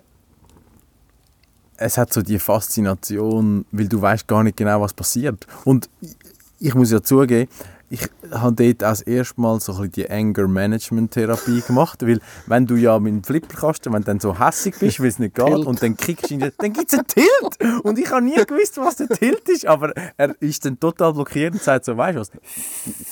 es 1.77 1.97
hat 1.99 2.13
so 2.13 2.23
die 2.23 2.39
Faszination, 2.39 3.65
weil 3.73 3.89
du 3.89 4.01
weißt 4.01 4.27
gar 4.27 4.43
nicht 4.43 4.57
genau, 4.57 4.81
was 4.81 4.93
passiert. 4.95 5.47
Und 5.65 5.89
ich- 6.01 6.17
ich 6.59 6.75
muss 6.75 6.91
ja 6.91 7.03
zugeben, 7.03 7.49
ich 7.91 8.09
habe 8.31 8.55
dort 8.55 8.85
auch 8.85 8.91
das 8.91 9.01
erste 9.03 9.41
Mal 9.41 9.61
so 9.61 9.73
ein 9.75 9.91
die 9.91 10.09
Anger 10.09 10.47
Management 10.49 11.11
Therapie 11.11 11.61
gemacht, 11.67 12.07
weil 12.07 12.21
wenn 12.47 12.65
du 12.67 12.77
ja 12.77 12.99
mit 13.01 13.13
dem 13.13 13.25
Flipperkasten, 13.25 13.93
wenn 13.93 14.03
du 14.03 14.07
dann 14.07 14.21
so 14.21 14.39
hässig 14.39 14.77
bist, 14.79 15.01
weil 15.01 15.09
es 15.09 15.19
nicht 15.19 15.35
geht, 15.35 15.45
Tilt. 15.47 15.67
und 15.67 15.83
dann 15.83 15.97
kickst 15.97 16.31
du 16.31 16.35
ihn, 16.35 16.53
dann 16.57 16.73
gibt 16.73 16.93
es 16.93 16.99
einen 16.99 17.07
Tilt! 17.09 17.83
Und 17.85 17.99
ich 17.99 18.11
habe 18.11 18.23
nie 18.25 18.37
gewusst, 18.37 18.79
was 18.79 18.97
der 18.97 19.09
Tilt 19.09 19.49
ist, 19.49 19.67
aber 19.67 19.93
er 20.17 20.35
ist 20.41 20.65
dann 20.65 20.79
total 20.79 21.13
blockiert 21.15 21.53
und 21.55 21.63
sagt 21.63 21.85
so, 21.85 21.97
weißt 21.97 22.17
du 22.17 22.21
was, 22.21 22.31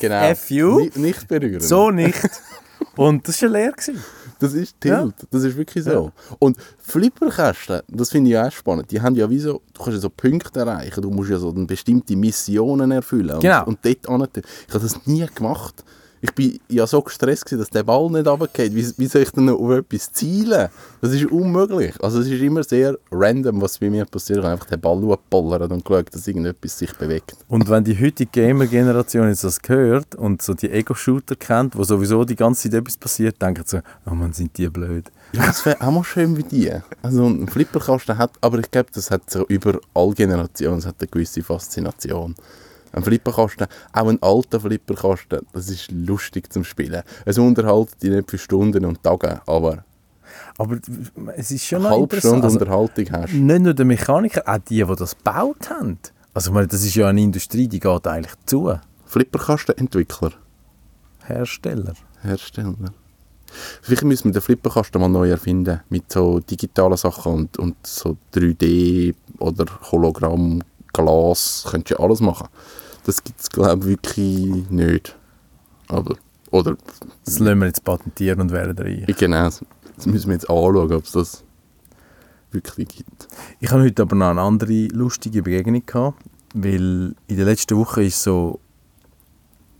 Genau. 0.00 0.22
F 0.28 0.50
you? 0.50 0.78
Ni- 0.78 0.92
Nicht 0.94 1.26
berühren. 1.28 1.60
so 1.60 1.90
nicht. 1.90 2.18
Und 2.98 3.26
das 3.28 3.40
war 3.42 3.48
leer. 3.48 3.72
Gewesen. 3.72 4.02
Das 4.40 4.52
ist 4.54 4.80
Tilt. 4.80 5.14
Das 5.30 5.42
ist 5.42 5.56
wirklich 5.56 5.84
so. 5.84 6.12
Und 6.38 6.56
Flipperkästen, 6.78 7.80
das 7.88 8.10
finde 8.10 8.30
ich 8.30 8.38
auch 8.38 8.52
spannend. 8.52 8.90
Die 8.90 9.00
haben 9.00 9.14
ja 9.16 9.28
wie 9.28 9.38
so, 9.38 9.62
du 9.72 9.82
kannst 9.82 9.96
ja 9.96 10.00
so 10.00 10.10
Punkte 10.10 10.60
erreichen. 10.60 11.00
Du 11.02 11.10
musst 11.10 11.30
ja 11.30 11.38
so 11.38 11.52
bestimmte 11.52 12.14
Missionen 12.16 12.90
erfüllen. 12.90 13.36
Und, 13.36 13.40
Genau. 13.40 13.64
Und 13.66 13.78
dort 13.84 14.08
an. 14.08 14.28
Ich 14.34 14.74
habe 14.74 14.84
das 14.84 15.06
nie 15.06 15.26
gemacht. 15.34 15.84
Ich 16.20 16.34
bin 16.34 16.58
ja 16.68 16.86
so 16.86 17.00
gestresst, 17.02 17.44
gewesen, 17.44 17.60
dass 17.60 17.70
der 17.70 17.82
Ball 17.82 18.10
nicht 18.10 18.26
runtergeht. 18.26 18.74
Wie, 18.74 18.86
wie 18.96 19.06
soll 19.06 19.22
ich 19.22 19.30
denn 19.30 19.44
noch 19.44 19.58
auf 19.58 19.70
etwas 19.70 20.12
zielen? 20.12 20.68
Das 21.00 21.12
ist 21.12 21.26
unmöglich. 21.26 21.94
Also 22.02 22.20
es 22.20 22.26
ist 22.26 22.40
immer 22.40 22.64
sehr 22.64 22.98
random, 23.10 23.60
was 23.60 23.78
bei 23.78 23.90
mir 23.90 24.04
passiert. 24.04 24.38
Ich 24.38 24.44
habe 24.44 24.54
einfach 24.54 24.66
den 24.66 24.80
Ball 24.80 25.00
hochgepollert 25.00 25.70
und 25.70 25.84
geschaut, 25.84 26.14
dass 26.14 26.26
irgendetwas 26.26 26.78
sich 26.78 26.92
bewegt. 26.94 27.36
Und 27.48 27.68
wenn 27.68 27.84
die 27.84 27.98
heutige 27.98 28.30
Gamer-Generation 28.30 29.28
jetzt 29.28 29.44
das 29.44 29.58
hört 29.66 30.14
und 30.14 30.42
so 30.42 30.54
die 30.54 30.70
Ego-Shooter 30.70 31.36
kennt, 31.36 31.76
wo 31.76 31.84
sowieso 31.84 32.24
die 32.24 32.36
ganze 32.36 32.68
Zeit 32.68 32.80
etwas 32.80 32.96
passiert, 32.96 33.40
denken 33.40 33.64
sie, 33.66 33.82
oh 34.06 34.14
man, 34.14 34.32
sind 34.32 34.56
die 34.58 34.68
blöd. 34.68 35.10
Ja, 35.32 35.46
das 35.46 35.64
wäre 35.66 35.80
auch 35.80 35.90
mal 35.90 36.04
schön 36.04 36.36
wie 36.36 36.42
die. 36.42 36.72
Also 37.02 37.26
ein 37.26 37.48
Flipperkasten 37.48 38.16
hat, 38.16 38.32
aber 38.40 38.58
ich 38.58 38.70
glaube, 38.70 38.88
das 38.92 39.10
hat 39.10 39.30
so 39.30 39.44
über 39.46 39.78
alle 39.94 40.14
Generationen, 40.14 40.84
hat 40.84 40.96
eine 41.00 41.08
gewisse 41.08 41.42
Faszination. 41.42 42.34
Ein 42.92 43.02
Flipperkasten, 43.02 43.66
auch 43.92 44.08
ein 44.08 44.22
alter 44.22 44.60
Flipperkasten, 44.60 45.40
das 45.52 45.68
ist 45.70 45.90
lustig 45.90 46.52
zum 46.52 46.64
Spielen. 46.64 47.02
Es 47.24 47.38
unterhält 47.38 48.02
dich 48.02 48.10
nicht 48.10 48.30
für 48.30 48.38
Stunden 48.38 48.84
und 48.84 49.02
Tage, 49.02 49.40
aber 49.46 49.84
Aber 50.58 50.78
es 51.36 51.50
ist 51.50 51.64
schon 51.64 51.84
eine 51.86 51.90
noch 51.96 52.02
interessant. 52.02 52.32
Stunde 52.38 52.46
Also, 52.46 52.58
Unterhaltung 52.58 53.06
hast. 53.12 53.32
nicht 53.32 53.60
nur 53.62 53.74
der 53.74 53.84
Mechaniker, 53.84 54.42
auch 54.46 54.58
die, 54.58 54.84
die 54.84 54.96
das 54.96 55.16
gebaut 55.16 55.70
haben. 55.70 55.98
Also 56.34 56.50
ich 56.50 56.54
meine, 56.54 56.66
das 56.68 56.84
ist 56.84 56.94
ja 56.94 57.08
eine 57.08 57.20
Industrie, 57.22 57.66
die 57.68 57.80
geht 57.80 58.06
eigentlich 58.06 58.34
zu. 58.46 58.72
Flipperkastenentwickler, 59.06 60.32
Hersteller. 61.24 61.94
Hersteller. 62.22 62.92
Vielleicht 63.82 64.04
müssen 64.04 64.24
wir 64.26 64.32
den 64.32 64.42
Flipperkasten 64.42 65.00
mal 65.00 65.08
neu 65.08 65.30
erfinden, 65.30 65.80
mit 65.88 66.12
so 66.12 66.38
digitalen 66.40 66.96
Sachen 66.98 67.32
und, 67.32 67.58
und 67.58 67.76
so 67.86 68.16
3D 68.34 69.14
oder 69.38 69.64
Hologramm, 69.90 70.62
Glas, 70.92 71.66
könntest 71.70 71.90
du 71.90 71.94
ja 72.02 72.04
alles 72.04 72.20
machen. 72.20 72.48
Das 73.04 73.22
gibt 73.22 73.40
es, 73.40 73.50
glaube 73.50 73.84
ich, 73.84 73.90
wirklich 73.90 74.70
nicht. 74.70 75.16
Aber, 75.88 76.16
oder, 76.50 76.76
Das 77.24 77.38
lassen 77.38 77.58
wir 77.60 77.66
jetzt 77.66 77.84
patentieren 77.84 78.40
und 78.40 78.50
werden 78.50 78.76
reich. 78.78 79.16
genau, 79.16 79.44
das 79.44 80.06
müssen 80.06 80.28
wir 80.28 80.34
jetzt 80.34 80.48
anschauen, 80.50 80.92
ob 80.92 81.04
es 81.04 81.12
das 81.12 81.44
wirklich 82.50 82.88
gibt. 82.88 83.28
Ich 83.60 83.70
habe 83.70 83.82
heute 83.82 84.02
aber 84.02 84.16
noch 84.16 84.28
eine 84.30 84.40
andere 84.40 84.86
lustige 84.88 85.42
Begegnung 85.42 85.84
gehabt, 85.84 86.22
weil 86.54 87.14
in 87.26 87.36
der 87.36 87.44
letzten 87.44 87.76
Woche 87.76 88.04
ist 88.04 88.22
so, 88.22 88.60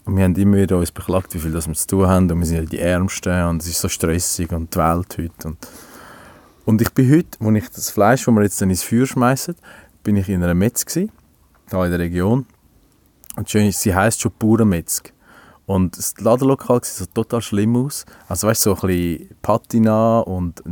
wir 0.07 0.25
haben 0.25 0.35
immer 0.37 0.57
wieder 0.57 0.79
uns 0.79 0.91
beklagt, 0.91 1.35
wie 1.35 1.39
viel 1.39 1.53
das 1.53 1.67
wir 1.67 1.75
zu 1.75 1.87
tun 1.87 2.07
haben 2.07 2.31
und 2.31 2.39
wir 2.39 2.47
sind 2.47 2.57
ja 2.57 2.65
die 2.65 2.79
Ärmsten 2.79 3.43
und 3.45 3.63
es 3.63 3.69
ist 3.69 3.81
so 3.81 3.89
stressig 3.89 4.51
und 4.53 4.75
die 4.75 4.79
Welt 4.79 5.19
heute. 5.19 5.49
Und, 5.49 5.59
und 6.65 6.83
ich 6.83 6.93
bin 6.93 7.11
heute, 7.11 7.39
wo 7.41 7.51
ich 7.53 7.69
das 7.69 7.91
Fleisch, 7.91 8.25
das 8.25 8.35
wir 8.35 8.43
jetzt 8.43 8.61
dann 8.61 8.71
ins 8.71 8.83
Feuer 8.83 9.07
schmeißen, 9.07 9.55
bin 10.09 10.17
ich 10.17 10.31
in 10.31 10.43
einer 10.43 10.55
Metz 10.55 10.87
gsi, 10.87 11.11
da 11.69 11.85
in 11.85 11.91
der 11.91 12.01
Region. 12.01 12.47
Und 13.37 13.51
schön 13.51 13.67
ist, 13.67 13.83
sie 13.83 13.95
heisst 13.95 14.23
schon 14.23 14.33
Bauernmetzg. 14.39 15.13
Und 15.67 15.99
das 15.99 16.15
Ladenlokal 16.19 16.83
sieht 16.83 16.95
so 16.95 17.05
total 17.05 17.43
schlimm 17.43 17.77
aus. 17.77 18.07
Also 18.27 18.47
weißt 18.47 18.65
du, 18.65 18.71
so 18.71 18.77
ein 18.77 18.89
bisschen 18.89 19.37
Patina 19.43 20.21
und 20.21 20.63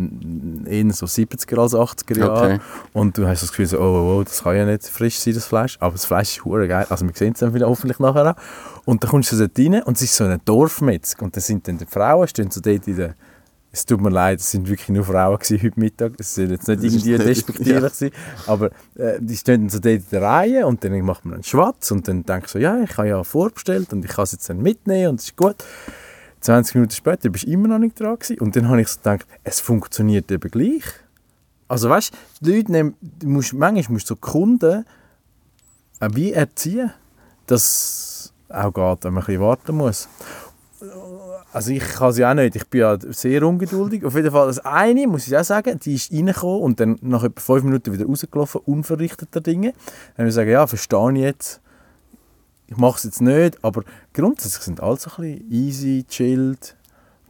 eher 0.65 0.91
so 0.95 1.05
70er 1.05 1.61
als 1.61 1.75
80er 1.75 2.19
Jahre. 2.19 2.55
Okay. 2.55 2.61
Und 2.95 3.19
du 3.19 3.27
hast 3.27 3.43
das 3.43 3.51
Gefühl 3.51 3.67
so, 3.67 3.79
oh, 3.79 3.83
oh, 3.83 4.17
oh, 4.21 4.23
das 4.23 4.43
kann 4.43 4.57
ja 4.57 4.65
nicht 4.65 4.87
frisch 4.87 5.19
sein, 5.19 5.35
das 5.35 5.45
Fleisch. 5.45 5.77
Aber 5.81 5.93
das 5.93 6.07
Fleisch 6.07 6.39
ist 6.39 6.45
hure 6.47 6.67
geil. 6.67 6.87
Also 6.89 7.05
wir 7.05 7.13
sehen 7.15 7.35
es 7.35 7.41
dann 7.41 7.53
hoffentlich 7.63 7.99
nachher 7.99 8.31
auch. 8.31 8.87
Und 8.87 9.05
dann 9.05 9.11
kommst 9.11 9.33
du 9.33 9.37
dort 9.37 9.59
rein 9.59 9.83
und 9.83 9.99
es 9.99 10.03
ist 10.05 10.17
so 10.17 10.25
ein 10.25 10.41
Dorfmetzg. 10.47 11.21
Und 11.21 11.37
da 11.37 11.43
sind 11.43 11.69
dann 11.69 11.77
die 11.77 11.85
Frauen, 11.85 12.27
stehen 12.27 12.51
so 12.51 12.63
dort 12.63 12.89
in 12.89 12.97
der... 12.97 13.17
Es 13.77 13.85
tut 13.85 14.01
mir 14.01 14.09
leid, 14.09 14.41
es 14.41 14.51
sind 14.53 14.71
wirklich 14.71 14.89
nur 14.89 15.05
Frauen 15.05 15.39
gewesen 15.39 15.63
heute 15.63 15.79
Mittag. 15.79 16.13
Es 16.19 16.35
soll 16.35 16.51
jetzt 16.51 16.67
nicht 16.67 16.83
Das 16.83 16.95
irgendwie 16.95 17.19
despektierlich 17.25 18.01
ja. 18.01 18.09
Aber 18.47 18.71
äh, 18.95 19.19
die 19.21 19.37
stehen 19.37 19.69
so 19.69 19.79
dort 19.81 19.97
in 19.97 20.05
der 20.11 20.23
Reihe 20.23 20.67
und 20.67 20.83
dann 20.83 20.99
macht 21.03 21.27
man 21.27 21.35
einen 21.35 21.43
Schwatz 21.45 21.91
und 21.91 22.09
dann 22.09 22.25
denkst 22.25 22.55
du 22.55 22.59
so, 22.59 22.63
ja, 22.63 22.83
ich 22.83 22.97
habe 22.97 23.09
ja 23.09 23.23
vorbestellt 23.23 23.93
und 23.93 24.03
ich 24.03 24.13
kann 24.13 24.23
es 24.23 24.33
jetzt 24.33 24.49
dann 24.49 24.63
mitnehmen 24.63 25.11
und 25.11 25.21
es 25.21 25.27
ist 25.27 25.37
gut. 25.37 25.57
20 26.41 26.75
Minuten 26.77 26.93
später 26.93 27.29
bist 27.29 27.45
du 27.45 27.51
immer 27.51 27.69
noch 27.69 27.79
nicht 27.79 28.01
dran 28.01 28.19
gewesen. 28.19 28.41
und 28.41 28.57
dann 28.57 28.67
habe 28.71 28.81
ich 28.81 28.89
so 28.89 28.97
gedacht, 28.97 29.27
es 29.45 29.61
funktioniert 29.61 30.33
eben 30.33 30.51
gleich. 30.51 30.85
Also 31.69 31.91
weißt 31.91 32.15
du, 32.15 32.47
die 32.47 32.57
Leute 32.57 32.73
nehmen, 32.73 32.95
musst, 33.25 33.53
manchmal 33.53 33.93
musst 33.93 34.09
du 34.09 34.15
so 34.15 34.17
Kunden 34.17 34.87
äh, 36.01 36.09
wie 36.15 36.33
erziehen, 36.33 36.93
dass 37.45 37.63
es 37.63 38.33
auch 38.49 38.73
geht, 38.73 39.05
wenn 39.05 39.13
man 39.13 39.23
ein 39.23 39.27
bisschen 39.27 39.43
warten 39.43 39.77
muss. 39.77 40.09
Also 41.53 41.71
ich 41.71 41.83
kann 41.83 42.13
sie 42.13 42.25
auch 42.25 42.35
nicht, 42.35 42.57
ich 42.57 42.67
bin 42.67 42.81
ja 42.81 42.99
sehr 43.11 43.43
ungeduldig. 43.43 44.05
Auf 44.05 44.15
jeden 44.15 44.31
Fall, 44.31 44.47
das 44.47 44.59
eine, 44.59 45.07
muss 45.07 45.27
ich 45.27 45.37
auch 45.37 45.45
sagen, 45.45 45.79
die 45.83 45.95
ist 45.95 46.13
reingekommen 46.13 46.63
und 46.63 46.81
dann 46.81 46.99
nach 47.01 47.25
etwa 47.25 47.41
fünf 47.41 47.65
Minuten 47.65 47.93
wieder 47.93 48.07
rausgelaufen, 48.07 48.61
unverrichteter 48.65 49.41
Dinge. 49.41 49.73
Dann 49.73 50.25
habe 50.25 50.29
ich 50.29 50.35
gesagt, 50.35 50.49
ja, 50.49 50.67
verstehe 50.67 51.13
ich 51.13 51.21
jetzt, 51.21 51.61
ich 52.67 52.77
mache 52.77 52.99
es 52.99 53.05
jetzt 53.05 53.21
nicht, 53.21 53.63
aber 53.63 53.83
grundsätzlich 54.13 54.63
sind 54.63 54.81
alle 54.81 54.97
so 54.97 55.11
ein 55.17 55.23
bisschen 55.23 55.53
easy, 55.53 56.05
chilled, 56.09 56.77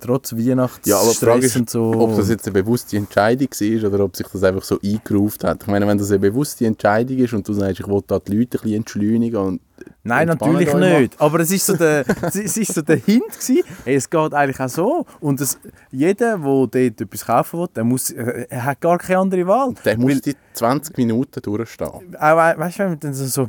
trotz 0.00 0.32
Weihnachtsstress 0.34 0.90
Ja, 0.90 0.98
aber 0.98 1.10
die 1.10 1.16
Frage 1.16 1.46
ist, 1.46 1.56
und 1.56 1.70
so. 1.70 1.92
ob 1.92 2.16
das 2.16 2.28
jetzt 2.28 2.46
eine 2.46 2.54
bewusste 2.62 2.96
Entscheidung 2.96 3.48
war 3.48 3.92
oder 3.92 4.04
ob 4.04 4.16
sich 4.16 4.26
das 4.26 4.42
einfach 4.42 4.62
so 4.62 4.78
eingerufen 4.82 5.48
hat. 5.48 5.62
Ich 5.62 5.68
meine, 5.68 5.86
wenn 5.86 5.98
das 5.98 6.10
eine 6.10 6.18
bewusste 6.18 6.66
Entscheidung 6.66 7.18
ist 7.18 7.32
und 7.32 7.46
du 7.46 7.52
sagst, 7.52 7.80
ich 7.80 7.86
will 7.86 8.02
da 8.06 8.18
die 8.18 8.36
Leute 8.36 8.58
ein 8.58 8.62
bisschen 8.62 8.76
entschleunigen 8.76 9.40
und 9.40 9.60
Nein, 10.06 10.28
natürlich 10.28 10.72
nicht. 10.74 11.20
Aber 11.20 11.40
es 11.40 11.50
ist 11.50 11.66
so 11.66 11.76
der, 11.76 12.04
es 12.22 12.34
ist- 12.36 12.74
so 12.74 12.82
der 12.82 12.96
Hint 12.96 13.24
gewesen. 13.28 13.62
Es 13.84 14.08
geht 14.08 14.34
eigentlich 14.34 14.60
auch 14.60 14.68
so. 14.68 15.06
Und 15.20 15.40
es, 15.40 15.58
jeder, 15.90 16.38
der 16.38 16.44
dort 16.46 16.76
etwas 16.76 17.24
kaufen 17.26 17.60
will, 17.60 17.68
der 17.74 17.84
muss, 17.84 18.10
äh, 18.10 18.46
er 18.48 18.64
hat 18.64 18.80
gar 18.80 18.98
keine 18.98 19.18
andere 19.20 19.46
Wahl. 19.46 19.74
der 19.84 19.98
muss 19.98 20.12
Weil- 20.12 20.20
die 20.20 20.36
20 20.54 20.96
Minuten 20.96 21.40
durchstehen. 21.42 21.88
auch, 21.88 22.04
äh, 22.14 22.58
weißt 22.58 22.78
du, 22.78 22.82
wenn 22.84 22.88
man 22.90 23.00
dann 23.00 23.14
so 23.14 23.48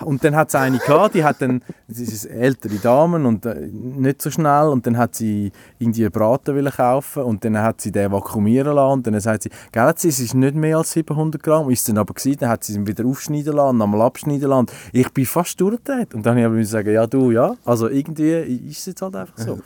und 0.00 0.24
dann 0.24 0.36
hat 0.36 0.48
es 0.48 0.54
eine 0.54 0.78
gehabt, 0.78 1.14
die 1.14 1.24
hat 1.24 1.40
dann, 1.42 1.62
das 1.88 1.98
ist 1.98 2.28
eine 2.28 2.40
ältere 2.40 2.76
Dame 2.76 3.26
und 3.26 3.44
äh, 3.44 3.68
nicht 3.70 4.22
so 4.22 4.30
schnell. 4.30 4.68
Und 4.68 4.86
dann 4.86 4.96
hat 4.96 5.14
sie 5.14 5.52
irgendwie 5.78 6.04
einen 6.04 6.12
Braten 6.12 6.54
wollen 6.54 6.72
kaufen 6.72 7.22
und 7.22 7.44
dann 7.44 7.58
hat 7.58 7.80
sie 7.80 7.92
den 7.92 8.12
vakuumieren 8.12 8.74
lassen. 8.74 8.92
Und 8.92 9.06
dann 9.06 9.20
sagt 9.20 9.44
sie, 9.44 9.50
gell, 9.72 9.92
sie, 9.96 10.08
es 10.08 10.20
ist 10.20 10.34
nicht 10.34 10.54
mehr 10.54 10.78
als 10.78 10.92
700 10.92 11.42
Gramm, 11.42 11.70
ist 11.70 11.80
es 11.80 11.84
dann 11.86 11.98
aber 11.98 12.14
gewesen, 12.14 12.38
dann 12.40 12.50
hat 12.50 12.64
sie 12.64 12.74
ihn 12.74 12.86
wieder 12.86 13.04
aufschneiden 13.04 13.54
lassen, 13.54 13.78
nochmal 13.78 14.02
abschneiden 14.02 14.48
lassen. 14.48 14.66
Ich 14.92 15.10
bin 15.12 15.26
fast 15.26 15.60
durchgedreht 15.60 16.14
und 16.14 16.24
dann 16.24 16.42
habe 16.42 16.60
ich 16.60 16.68
sagen, 16.68 16.92
ja 16.92 17.06
du, 17.06 17.30
ja, 17.30 17.54
also 17.64 17.88
irgendwie 17.88 18.32
ist 18.68 18.78
es 18.78 18.86
jetzt 18.86 19.02
halt 19.02 19.16
einfach 19.16 19.38
so. 19.38 19.58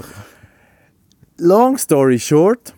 Long 1.39 1.79
story 1.79 2.19
short, 2.19 2.75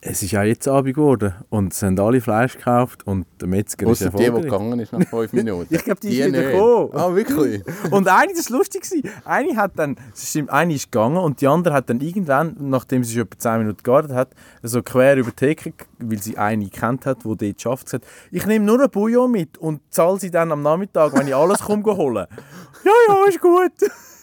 es 0.00 0.22
ist 0.22 0.34
auch 0.36 0.42
jetzt 0.42 0.68
Abend 0.68 0.94
geworden 0.94 1.34
und 1.50 1.72
es 1.72 1.82
haben 1.82 1.98
alle 1.98 2.20
Fleisch 2.20 2.56
gekauft 2.56 3.04
und 3.04 3.26
der 3.40 3.48
Metzger 3.48 3.86
ist 3.86 4.02
Außer 4.02 4.10
die, 4.10 4.16
die 4.18 4.24
erfolgreich. 4.24 4.52
gegangen 4.52 4.80
ist 4.80 4.92
nach 4.92 5.08
5 5.08 5.32
Minuten. 5.32 5.74
Ich 5.74 5.84
glaube, 5.84 6.00
die, 6.00 6.08
ist 6.08 6.26
wieder 6.28 6.38
nicht. 6.38 6.52
gekommen. 6.52 6.90
Ah, 6.92 7.14
wirklich? 7.14 7.62
Und 7.90 8.06
eine, 8.06 8.32
das 8.32 8.50
war 8.50 8.58
lustig, 8.58 8.84
eine 9.24 9.56
hat 9.56 9.72
dann, 9.76 9.96
stimmt, 10.14 10.50
eine 10.50 10.74
ist 10.74 10.92
gegangen 10.92 11.16
und 11.16 11.40
die 11.40 11.48
andere 11.48 11.74
hat 11.74 11.90
dann 11.90 12.00
irgendwann, 12.00 12.56
nachdem 12.60 13.02
sie 13.02 13.14
schon 13.14 13.22
etwa 13.22 13.38
10 13.38 13.58
Minuten 13.58 13.82
gewartet 13.82 14.12
hat, 14.12 14.28
so 14.62 14.82
quer 14.82 15.16
über 15.16 15.30
die 15.30 15.36
Theke, 15.36 15.72
weil 15.98 16.22
sie 16.22 16.38
eine 16.38 16.66
gekannt 16.66 17.04
hat, 17.04 17.24
die 17.24 17.36
dort 17.36 17.60
schafft, 17.60 17.86
gesagt, 17.86 18.06
ich 18.30 18.46
nehme 18.46 18.64
nur 18.64 18.80
ein 18.80 18.90
Bouillon 18.90 19.30
mit 19.30 19.58
und 19.58 19.80
zahle 19.90 20.20
sie 20.20 20.30
dann 20.30 20.52
am 20.52 20.62
Nachmittag, 20.62 21.12
wenn 21.18 21.26
ich 21.26 21.34
alles 21.34 21.60
komme 21.60 21.84
holen. 21.84 22.26
ja, 22.84 22.92
ja, 23.08 23.24
ist 23.28 23.40
gut. 23.40 23.72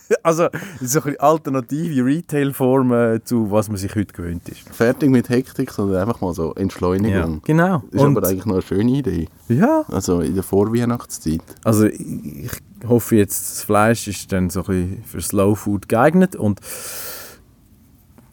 Also, 0.24 0.50
das 0.50 0.82
ist 0.82 0.92
so 0.92 1.00
ein 1.00 1.04
bisschen 1.06 1.20
alternative 1.20 2.06
Retail-Form 2.06 2.94
äh, 2.94 3.24
zu 3.24 3.50
was 3.52 3.68
man 3.70 3.78
sich 3.78 3.96
heute 3.96 4.14
gewöhnt 4.14 4.48
ist. 4.50 4.62
Fertig 4.70 5.10
mit 5.10 5.30
Hektik, 5.30 5.72
sondern 5.72 6.02
einfach 6.02 6.22
mal 6.22 6.34
so 6.34 6.54
Entschleunigung. 6.56 7.42
genau. 7.44 7.84
Das 7.92 8.02
ist 8.02 8.08
Und, 8.08 8.18
aber 8.18 8.28
eigentlich 8.28 8.46
noch 8.46 8.54
eine 8.56 8.62
schöne 8.62 8.92
Idee. 8.92 9.28
ja, 9.48 9.84
Also 9.88 10.22
in 10.22 10.34
der 10.36 10.44
Vorweihnachtszeit. 10.44 11.42
Also 11.64 11.86
ich 11.86 12.52
hoffe 12.88 13.16
jetzt, 13.16 13.40
das 13.52 13.64
Fleisch 13.64 14.08
ist 14.08 14.32
dann 14.32 14.50
so 14.50 14.62
ein 14.62 14.66
bisschen 14.66 15.04
für 15.06 15.22
Slow 15.22 15.56
Food 15.56 15.88
geeignet 15.90 16.36
und 16.36 16.60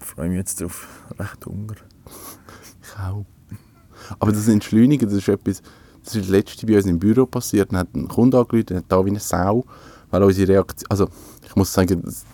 freue 0.00 0.28
mich 0.28 0.38
jetzt 0.38 0.60
drauf. 0.60 0.88
Recht 1.18 1.46
Hunger. 1.46 1.74
Ich 2.82 2.98
auch. 2.98 3.24
Aber 4.18 4.32
das 4.32 4.48
Entschleunigen, 4.48 5.08
das 5.08 5.16
ist 5.18 5.28
etwas, 5.28 5.62
das 6.04 6.14
ist 6.16 6.24
das 6.24 6.30
letzte 6.30 6.66
bei 6.66 6.76
uns 6.76 6.86
im 6.86 6.98
Büro 6.98 7.26
passiert. 7.26 7.70
Dann 7.72 7.78
hat 7.80 7.94
ein 7.94 8.08
Kunde 8.08 8.38
angerufen, 8.38 8.76
hat 8.76 8.84
da 8.88 9.04
wie 9.04 9.10
eine 9.10 9.20
Sau, 9.20 9.64
weil 10.12 10.22
unsere 10.22 10.52
Reaktion, 10.52 10.90
also 10.90 11.08
ich 11.44 11.56
muss 11.56 11.72
sagen, 11.72 12.02
das, 12.04 12.24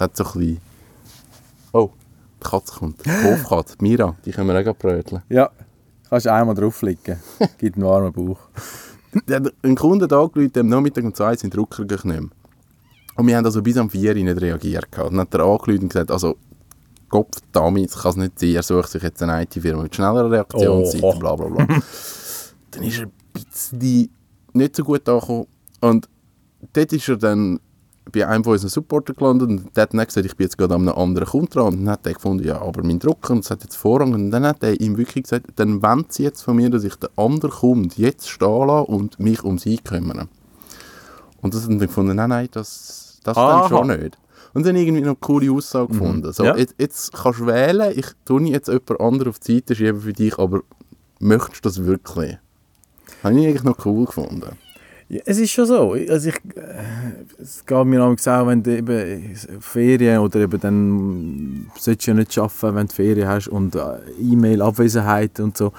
hat 0.00 0.16
so 0.16 0.24
ein 0.24 0.32
bisschen, 0.32 0.60
oh, 1.72 1.90
die 2.42 2.48
Katze 2.48 2.74
kommt, 2.78 3.04
die 3.06 3.10
Hofkatze, 3.10 3.76
Mira, 3.80 4.16
die 4.24 4.32
können 4.32 4.48
wir 4.48 4.70
auch 4.70 4.76
bröteln. 4.76 5.22
Ja, 5.28 5.50
kannst 6.08 6.26
einmal 6.26 6.54
drauflegen. 6.54 7.20
Gibt 7.58 7.76
einen 7.76 7.86
warmen 7.86 8.12
Bauch. 8.12 8.40
Hat 9.30 9.52
einen 9.62 9.76
Kunden 9.76 10.12
angerufen, 10.12 10.52
am 10.56 10.68
Nachmittag 10.68 11.04
um 11.04 11.14
zwei 11.14 11.36
sind 11.36 11.54
Drucker 11.54 11.84
mehr. 12.04 12.22
Und 13.16 13.26
wir 13.26 13.36
haben 13.36 13.44
also 13.44 13.62
bis 13.62 13.76
am 13.76 13.88
4 13.88 14.10
Uhr 14.10 14.22
nicht 14.22 14.40
reagiert. 14.40 14.92
gehabt. 14.92 15.10
Dann 15.10 15.20
hat 15.20 15.32
er 15.32 15.40
angerufen 15.40 15.84
und 15.84 15.88
gesagt, 15.88 16.10
also 16.10 16.36
Gott 17.08 17.36
damit 17.52 17.92
kann 17.92 18.10
es 18.10 18.16
nicht 18.16 18.38
sein, 18.38 18.54
er 18.54 18.62
sucht 18.62 18.90
sich 18.90 19.02
jetzt 19.02 19.22
eine 19.22 19.42
IT-Firma 19.42 19.84
mit 19.84 19.94
schneller 19.94 20.30
Reaktionszeit, 20.30 21.02
Oho. 21.02 21.18
bla 21.18 21.36
bla 21.36 21.46
bla. 21.48 21.66
dann 22.72 22.82
ist 22.82 22.98
er 22.98 23.06
ein 23.06 23.12
bisschen 23.32 24.10
nicht 24.52 24.76
so 24.76 24.84
gut 24.84 25.08
angekommen. 25.08 25.46
Und 25.80 26.08
dort 26.72 26.92
ist 26.92 27.08
er 27.08 27.16
dann 27.16 27.60
bei 28.12 28.26
einem 28.26 28.44
von 28.44 28.52
unseren 28.52 28.70
Supporter 28.70 29.14
gelandet 29.14 29.48
und 29.48 29.76
der 29.76 29.82
hat 29.82 29.94
dann 29.94 30.04
gesagt, 30.06 30.26
ich 30.26 30.36
bin 30.36 30.44
jetzt 30.44 30.56
gerade 30.56 30.74
an 30.74 30.88
einem 30.88 30.96
anderen 30.96 31.28
Kunden 31.28 31.50
dran. 31.50 31.66
Und 31.66 31.84
dann 31.84 31.90
hat 31.90 32.06
er 32.06 32.14
gefunden, 32.14 32.44
ja, 32.44 32.60
aber 32.60 32.84
mein 32.84 32.98
Drucker, 32.98 33.32
und 33.32 33.44
das 33.44 33.50
hat 33.50 33.64
jetzt 33.64 33.76
Vorrang. 33.76 34.14
Und 34.14 34.30
dann 34.30 34.46
hat 34.46 34.62
er 34.62 34.80
ihm 34.80 34.96
wirklich 34.96 35.24
gesagt, 35.24 35.46
dann 35.56 35.82
wollen 35.82 36.06
sie 36.08 36.22
jetzt 36.22 36.42
von 36.42 36.56
mir, 36.56 36.70
dass 36.70 36.84
ich 36.84 36.94
den 36.96 37.10
anderen 37.16 37.50
Kunden 37.50 37.90
jetzt 37.96 38.28
stehen 38.28 38.66
lasse 38.66 38.86
und 38.86 39.18
mich 39.18 39.42
um 39.42 39.58
sie 39.58 39.78
kümmere. 39.78 40.28
Und 41.42 41.54
das 41.54 41.62
hat 41.62 41.70
dann 41.70 41.78
gefunden, 41.78 42.16
nein, 42.16 42.28
nein, 42.30 42.48
das, 42.52 43.18
das 43.24 43.36
Aha. 43.36 43.60
dann 43.60 43.68
schon 43.68 43.86
nicht. 43.88 44.18
Und 44.54 44.64
dann 44.64 44.76
irgendwie 44.76 45.02
noch 45.02 45.08
eine 45.08 45.16
coole 45.16 45.52
Aussage 45.52 45.88
gefunden. 45.88 46.32
So, 46.32 46.44
Ja. 46.44 46.56
jetzt, 46.56 46.76
jetzt 46.78 47.12
kannst 47.12 47.40
du 47.40 47.46
wählen, 47.46 47.92
ich 47.94 48.06
tue 48.24 48.42
jetzt 48.44 48.68
jemand 48.68 49.00
anderen 49.00 49.30
auf 49.30 49.38
die 49.38 49.56
Seite 49.56 49.74
schieben 49.74 50.00
für 50.00 50.12
dich, 50.12 50.38
aber 50.38 50.62
möchtest 51.18 51.64
du 51.64 51.68
das 51.68 51.84
wirklich? 51.84 52.38
Habe 53.22 53.38
ich 53.38 53.46
eigentlich 53.46 53.64
noch 53.64 53.84
cool 53.84 54.06
gefunden. 54.06 54.56
Ja, 55.08 55.20
es 55.24 55.38
ist 55.38 55.50
schon 55.52 55.66
so. 55.66 55.92
Also 55.92 56.28
ich, 56.30 56.34
äh, 56.56 57.40
es 57.40 57.64
geht 57.64 57.86
mir 57.86 58.02
auch, 58.02 58.46
wenn 58.46 58.62
du 58.62 58.76
eben 58.76 59.36
Ferien 59.60 60.18
oder 60.18 60.40
eben 60.40 60.60
dann 60.60 61.70
solltest 61.78 62.06
du 62.08 62.10
ja 62.10 62.16
nicht 62.16 62.36
arbeiten, 62.38 62.74
wenn 62.76 62.86
du 62.88 62.92
Ferien 62.92 63.28
hast 63.28 63.48
und 63.48 63.76
äh, 63.76 63.98
E-Mail, 64.20 64.62
Abwesenheit 64.62 65.38
und 65.38 65.56
so. 65.56 65.72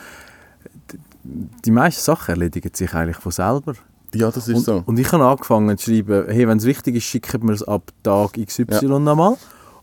Die 1.23 1.71
meisten 1.71 2.01
Sachen 2.01 2.35
erledigen 2.35 2.71
sich 2.73 2.93
eigentlich 2.93 3.17
von 3.17 3.33
selber. 3.33 3.73
Ja, 4.15 4.31
das 4.31 4.47
ist 4.47 4.55
Und, 4.55 4.63
so. 4.63 4.83
und 4.85 4.97
ich 4.97 5.11
habe 5.11 5.25
angefangen 5.25 5.77
zu 5.77 5.91
schreiben, 5.91 6.25
hey, 6.29 6.47
wenn 6.47 6.57
es 6.59 6.63
wichtig 6.63 6.95
ist, 6.95 7.03
schicken 7.03 7.45
wir 7.47 7.53
es 7.53 7.63
ab 7.63 7.91
Tag 8.03 8.33
XY 8.33 8.99
nochmal. 8.99 9.35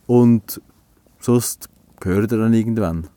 Und 0.06 0.62
sonst 1.20 1.68
gehört 2.00 2.32
er 2.32 2.38
dann 2.38 2.54
irgendwann. 2.54 3.08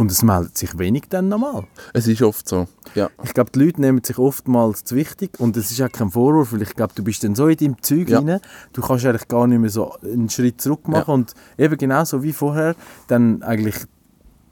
Und 0.00 0.10
es 0.10 0.22
meldet 0.22 0.56
sich 0.56 0.78
wenig 0.78 1.04
dann 1.10 1.28
nochmal. 1.28 1.64
Es 1.92 2.06
ist 2.08 2.22
oft 2.22 2.48
so. 2.48 2.66
Ja. 2.94 3.10
Ich 3.22 3.34
glaube, 3.34 3.50
die 3.54 3.58
Leute 3.62 3.80
nehmen 3.82 4.02
sich 4.02 4.16
oftmals 4.18 4.82
zu 4.84 4.96
wichtig 4.96 5.38
und 5.38 5.56
es 5.58 5.70
ist 5.70 5.82
auch 5.82 5.92
kein 5.92 6.10
Vorwurf, 6.10 6.52
weil 6.54 6.62
ich 6.62 6.74
glaube, 6.74 6.94
du 6.94 7.04
bist 7.04 7.22
dann 7.22 7.34
so 7.34 7.48
in 7.48 7.56
deinem 7.58 7.82
Zeug 7.82 8.08
Ja. 8.08 8.20
rein, 8.20 8.40
du 8.72 8.80
kannst 8.80 9.04
eigentlich 9.04 9.28
gar 9.28 9.46
nicht 9.46 9.58
mehr 9.60 9.68
so 9.68 9.92
einen 10.02 10.30
Schritt 10.30 10.60
zurück 10.62 10.88
machen 10.88 11.04
Ja. 11.08 11.14
und 11.14 11.34
eben 11.58 11.76
genauso 11.76 12.22
wie 12.22 12.32
vorher 12.32 12.74
dann 13.08 13.42
eigentlich 13.42 13.74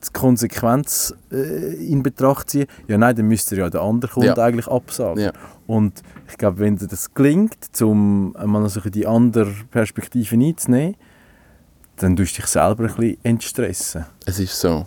die 0.05 0.13
Konsequenz 0.13 1.15
äh, 1.33 1.75
in 1.91 2.03
Betracht 2.03 2.51
ziehen. 2.51 2.67
Ja 2.87 2.99
nein, 2.99 3.17
dann 3.17 3.27
müsste 3.27 3.57
ja 3.57 3.71
der 3.71 3.81
andere 3.81 4.13
Kunde 4.13 4.29
Ja. 4.29 4.35
eigentlich 4.37 4.69
absagen. 4.69 5.23
Ja. 5.25 5.33
Und 5.67 6.03
ich 6.29 6.37
glaube, 6.37 6.59
wenn 6.59 6.77
dir 6.77 6.89
das 6.89 7.15
gelingt, 7.15 7.57
um 7.81 8.33
mal 8.45 8.69
so 8.69 8.81
die 8.81 9.07
andere 9.07 9.51
Perspektive 9.71 10.37
einzunehmen, 10.37 10.95
dann 11.97 12.17
tust 12.17 12.37
du 12.37 12.43
dich 12.43 12.51
selber 12.51 12.85
ein 12.85 12.95
bisschen 12.95 13.19
entstressen. 13.25 14.05
Es 14.27 14.39
ist 14.39 14.61
so. 14.61 14.87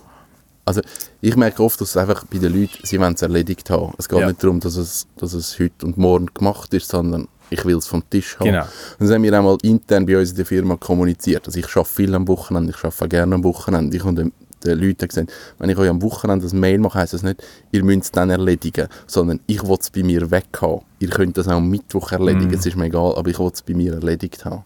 Also 0.66 0.82
ich 1.22 1.36
merke 1.36 1.64
oft, 1.64 1.80
dass 1.82 1.90
es 1.90 1.98
einfach 1.98 2.24
bei 2.26 2.38
den 2.38 2.54
Leuten, 2.54 2.78
sie 2.84 3.00
wollen 3.00 3.14
es 3.16 3.22
erledigt 3.22 3.70
haben. 3.70 3.94
Es 3.98 4.08
geht 4.08 4.20
Ja. 4.20 4.28
nicht 4.28 4.44
darum, 4.44 4.60
dass 4.60 4.76
es, 4.76 5.08
dass 5.18 5.34
es 5.34 5.58
heute 5.60 5.86
und 5.86 5.98
morgen 5.98 6.28
gemacht 6.34 6.74
ist, 6.74 6.90
sondern 6.90 7.28
ich 7.50 7.66
will 7.66 7.76
es 7.78 7.88
vom 7.88 8.04
Tisch 8.10 8.38
haben. 8.40 8.46
Genau. 8.46 8.62
Und 8.64 9.08
das 9.08 9.12
haben 9.12 9.24
wir 9.24 9.34
einmal 9.34 9.58
intern 9.64 10.06
bei 10.06 10.18
uns 10.18 10.30
in 10.32 10.38
der 10.38 10.46
Firma 10.46 10.78
kommuniziert. 10.78 11.48
Also 11.48 11.60
ich 11.60 11.66
arbeite 11.76 11.90
viel 11.90 12.14
am 12.16 12.28
Wochenende, 12.28 12.74
ich 12.78 12.84
arbeite 12.84 13.10
gerne 13.10 13.36
am 13.36 13.44
Wochenende. 13.44 13.98
Ich 13.98 14.04
habe 14.06 14.16
den, 14.16 14.32
den 14.64 14.80
Leuten 14.80 15.08
gesagt, 15.08 15.32
wenn 15.58 15.70
ich 15.70 15.78
euch 15.78 15.90
am 15.90 16.02
Wochenende 16.02 16.48
ein 16.48 16.60
Mail 16.60 16.78
mache, 16.78 17.00
heisst 17.00 17.14
das 17.14 17.24
nicht, 17.24 17.44
ihr 17.72 17.84
müsst 17.84 18.04
es 18.04 18.12
dann 18.12 18.30
erledigen, 18.30 18.88
sondern 19.08 19.40
ich 19.48 19.62
will 19.68 19.78
es 19.80 19.90
bei 19.90 20.04
mir 20.04 20.30
weg 20.32 20.46
haben. 20.62 20.82
Ihr 21.00 21.10
könnt 21.10 21.38
das 21.38 21.48
auch 21.48 21.54
am 21.54 21.70
Mittwoch 21.70 22.12
erledigen, 22.12 22.54
es 22.54 22.66
ist 22.66 22.78
mir 22.78 22.86
egal, 22.86 23.16
aber 23.16 23.30
ich 23.30 23.40
will 23.40 23.50
es 23.54 23.62
bei 23.64 23.74
mir 23.74 23.94
erledigt 23.96 24.46
haben. 24.46 24.64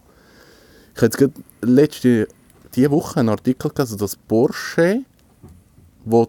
Ich 0.94 0.98
habe 0.98 1.06
jetzt 1.08 1.18
gerade 1.18 1.34
letzte, 1.62 2.28
diese 2.76 2.92
Woche 2.92 3.22
einen 3.22 3.30
Artikel 3.30 3.72
gelesen, 3.72 3.98
dass 3.98 4.16
Porsche 4.16 5.02
will 6.06 6.28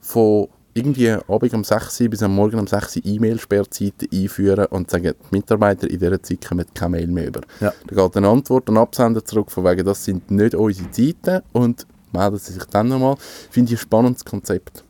von 0.00 0.48
irgendwie 0.74 1.10
Abend 1.10 1.54
um 1.54 1.64
6 1.64 2.00
Uhr 2.00 2.08
bis 2.08 2.22
am 2.22 2.34
Morgen 2.34 2.58
um 2.58 2.66
6 2.66 2.96
Uhr 2.96 3.02
E-Mail-Sperrzeiten 3.04 4.08
einführen 4.12 4.66
und 4.66 4.90
sagen, 4.90 5.14
die 5.30 5.34
Mitarbeiter 5.36 5.90
in 5.90 5.98
dieser 5.98 6.22
Zeit 6.22 6.46
kommen 6.46 6.64
keine 6.72 6.90
Mail 6.90 7.06
mehr 7.08 7.26
über. 7.28 7.40
Ja. 7.60 7.72
Da 7.86 7.94
geht 8.06 8.16
eine 8.16 8.28
Antwort 8.28 8.68
an 8.68 8.76
Absender 8.76 9.24
zurück, 9.24 9.50
von 9.50 9.64
wegen, 9.64 9.84
das 9.84 10.04
sind 10.04 10.30
nicht 10.30 10.54
unsere 10.54 10.90
Zeiten 10.90 11.42
und 11.52 11.86
melden 12.12 12.38
sie 12.38 12.52
sich 12.52 12.64
dann 12.66 12.88
nochmal. 12.88 13.16
Finde 13.50 13.72
ich 13.72 13.78
ein 13.78 13.82
spannendes 13.82 14.24
Konzept. 14.24 14.84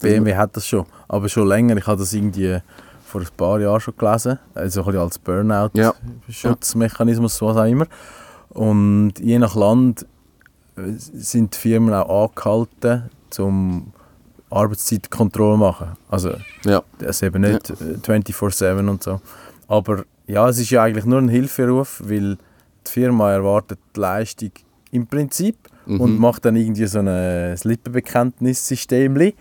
BMW 0.00 0.34
hat 0.34 0.56
das 0.56 0.66
schon, 0.66 0.86
aber 1.06 1.28
schon 1.28 1.46
länger. 1.48 1.76
Ich 1.76 1.86
habe 1.86 1.98
das 1.98 2.12
irgendwie 2.14 2.58
vor 3.04 3.20
ein 3.20 3.26
paar 3.36 3.60
Jahren 3.60 3.80
schon 3.80 3.94
gelesen, 3.96 4.38
also 4.54 4.80
ein 4.80 4.86
bisschen 4.86 5.00
als 5.50 5.70
Ja. 5.74 5.92
Burnout-Schutzmechanismus, 5.92 7.42
was 7.42 7.56
auch 7.56 7.64
immer. 7.64 7.86
Und 8.50 9.14
je 9.20 9.38
nach 9.38 9.54
Land 9.54 10.06
äh, 10.76 10.92
sind 10.96 11.54
die 11.54 11.58
Firmen 11.58 11.92
auch 11.94 12.30
angehalten, 12.30 13.10
zum 13.30 13.92
Arbeitszeitkontrolle 14.50 15.54
zu 15.54 15.58
machen. 15.58 15.88
Also 16.08 16.34
Ja, 16.64 16.82
das 16.98 17.22
eben 17.22 17.42
nicht 17.42 17.70
äh, 17.70 17.74
24-7 18.02 18.88
und 18.88 19.02
so. 19.02 19.20
Aber 19.68 20.04
ja, 20.26 20.48
es 20.48 20.58
ist 20.58 20.70
ja 20.70 20.82
eigentlich 20.82 21.04
nur 21.04 21.18
ein 21.18 21.28
Hilferuf, 21.28 22.00
weil 22.04 22.36
die 22.86 22.90
Firma 22.90 23.32
erwartet 23.32 23.78
die 23.94 24.00
Leistung 24.00 24.50
im 24.90 25.06
Prinzip 25.06 25.56
Mhm. 25.88 26.00
und 26.00 26.18
macht 26.18 26.44
dann 26.44 26.56
irgendwie 26.56 26.86
so 26.86 26.98
ein 26.98 27.06
äh, 27.06 27.54
Lippenbekenntnissystem. 27.62 29.16
Äh, 29.18 29.34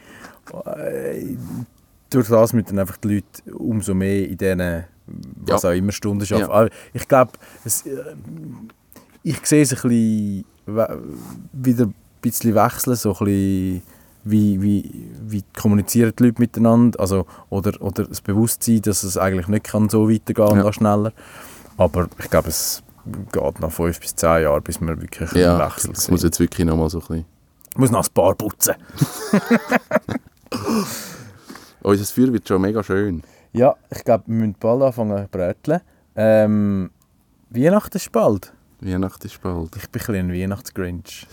durch 2.12 2.28
das 2.28 2.54
müssen 2.54 2.68
dann 2.68 2.80
einfach 2.80 2.98
die 2.98 3.16
Leute 3.16 3.56
umso 3.56 3.96
mehr 3.96 4.30
in 4.30 4.38
diesen, 4.38 4.84
was 5.44 5.64
Ja. 5.64 5.70
auch 5.70 5.74
immer, 5.74 5.92
Stunden 5.92 6.32
arbeiten. 6.34 6.72
Ja. 6.72 6.80
Ich 6.94 7.08
glaube, 7.08 7.32
äh, 7.66 7.70
ich 9.24 9.44
sehe 9.46 9.64
es 9.64 9.74
ein 9.74 9.82
bisschen 9.82 10.46
wieder 11.52 11.90
bisschen 12.32 12.56
wechseln, 12.56 12.96
so 12.96 13.12
ein 13.14 13.18
bisschen 13.26 13.82
wie, 14.24 14.62
wie, 14.62 15.10
wie 15.28 15.44
kommunizieren 15.58 16.14
die 16.18 16.24
Leute 16.24 16.42
miteinander, 16.42 17.00
also, 17.00 17.26
oder, 17.50 17.80
oder 17.82 18.06
das 18.06 18.22
Bewusstsein, 18.22 18.82
dass 18.82 19.04
es 19.04 19.18
eigentlich 19.18 19.48
nicht 19.48 19.66
kann 19.66 19.88
so 19.90 20.10
weitergehen 20.10 20.48
Ja. 20.48 20.54
und 20.54 20.62
auch 20.62 20.74
schneller. 20.74 21.14
Aber 21.78 22.08
ich 22.20 22.30
glaube, 22.30 22.50
es 22.50 22.82
geht 23.32 23.60
noch 23.60 23.72
fünf 23.72 24.00
bis 24.00 24.16
zehn 24.16 24.42
Jahre, 24.44 24.62
bis 24.62 24.82
wir 24.82 25.00
wirklich 25.00 25.32
ja 25.34 25.58
einen 25.58 25.72
Wechsel 25.72 25.94
das 25.94 26.06
sehen. 26.06 26.14
muss 26.14 26.24
jetzt 26.24 26.40
wirklich 26.40 26.66
nochmal 26.66 26.90
so 26.90 27.00
ein 27.00 27.02
bisschen... 27.08 27.26
Ich 27.72 27.78
muss 27.78 27.92
noch 27.92 28.06
ein 28.08 28.14
paar 28.14 28.34
putzen. 28.36 28.74
Unser 31.84 32.06
Feuer 32.06 32.34
wird 32.34 32.48
schon 32.48 32.62
mega 32.62 32.82
schön. 32.84 33.22
Ja, 33.54 33.76
ich 33.92 34.04
glaube, 34.04 34.24
wir 34.28 34.36
müssen 34.36 34.56
bald 34.60 34.82
anfangen 34.82 35.24
zu 35.26 35.30
bröteln. 35.30 35.82
Ähm, 36.16 36.90
Weihnachten 37.50 37.98
ist 37.98 38.12
bald. 38.12 38.54
Weihnachten 38.82 39.28
ist 39.28 39.42
bald. 39.42 39.76
Ich 39.76 39.90
bin 39.90 40.02
ein 40.02 40.06
bisschen 40.08 40.16
ein 40.16 40.34
Weihnachtsgrinch. 40.34 41.28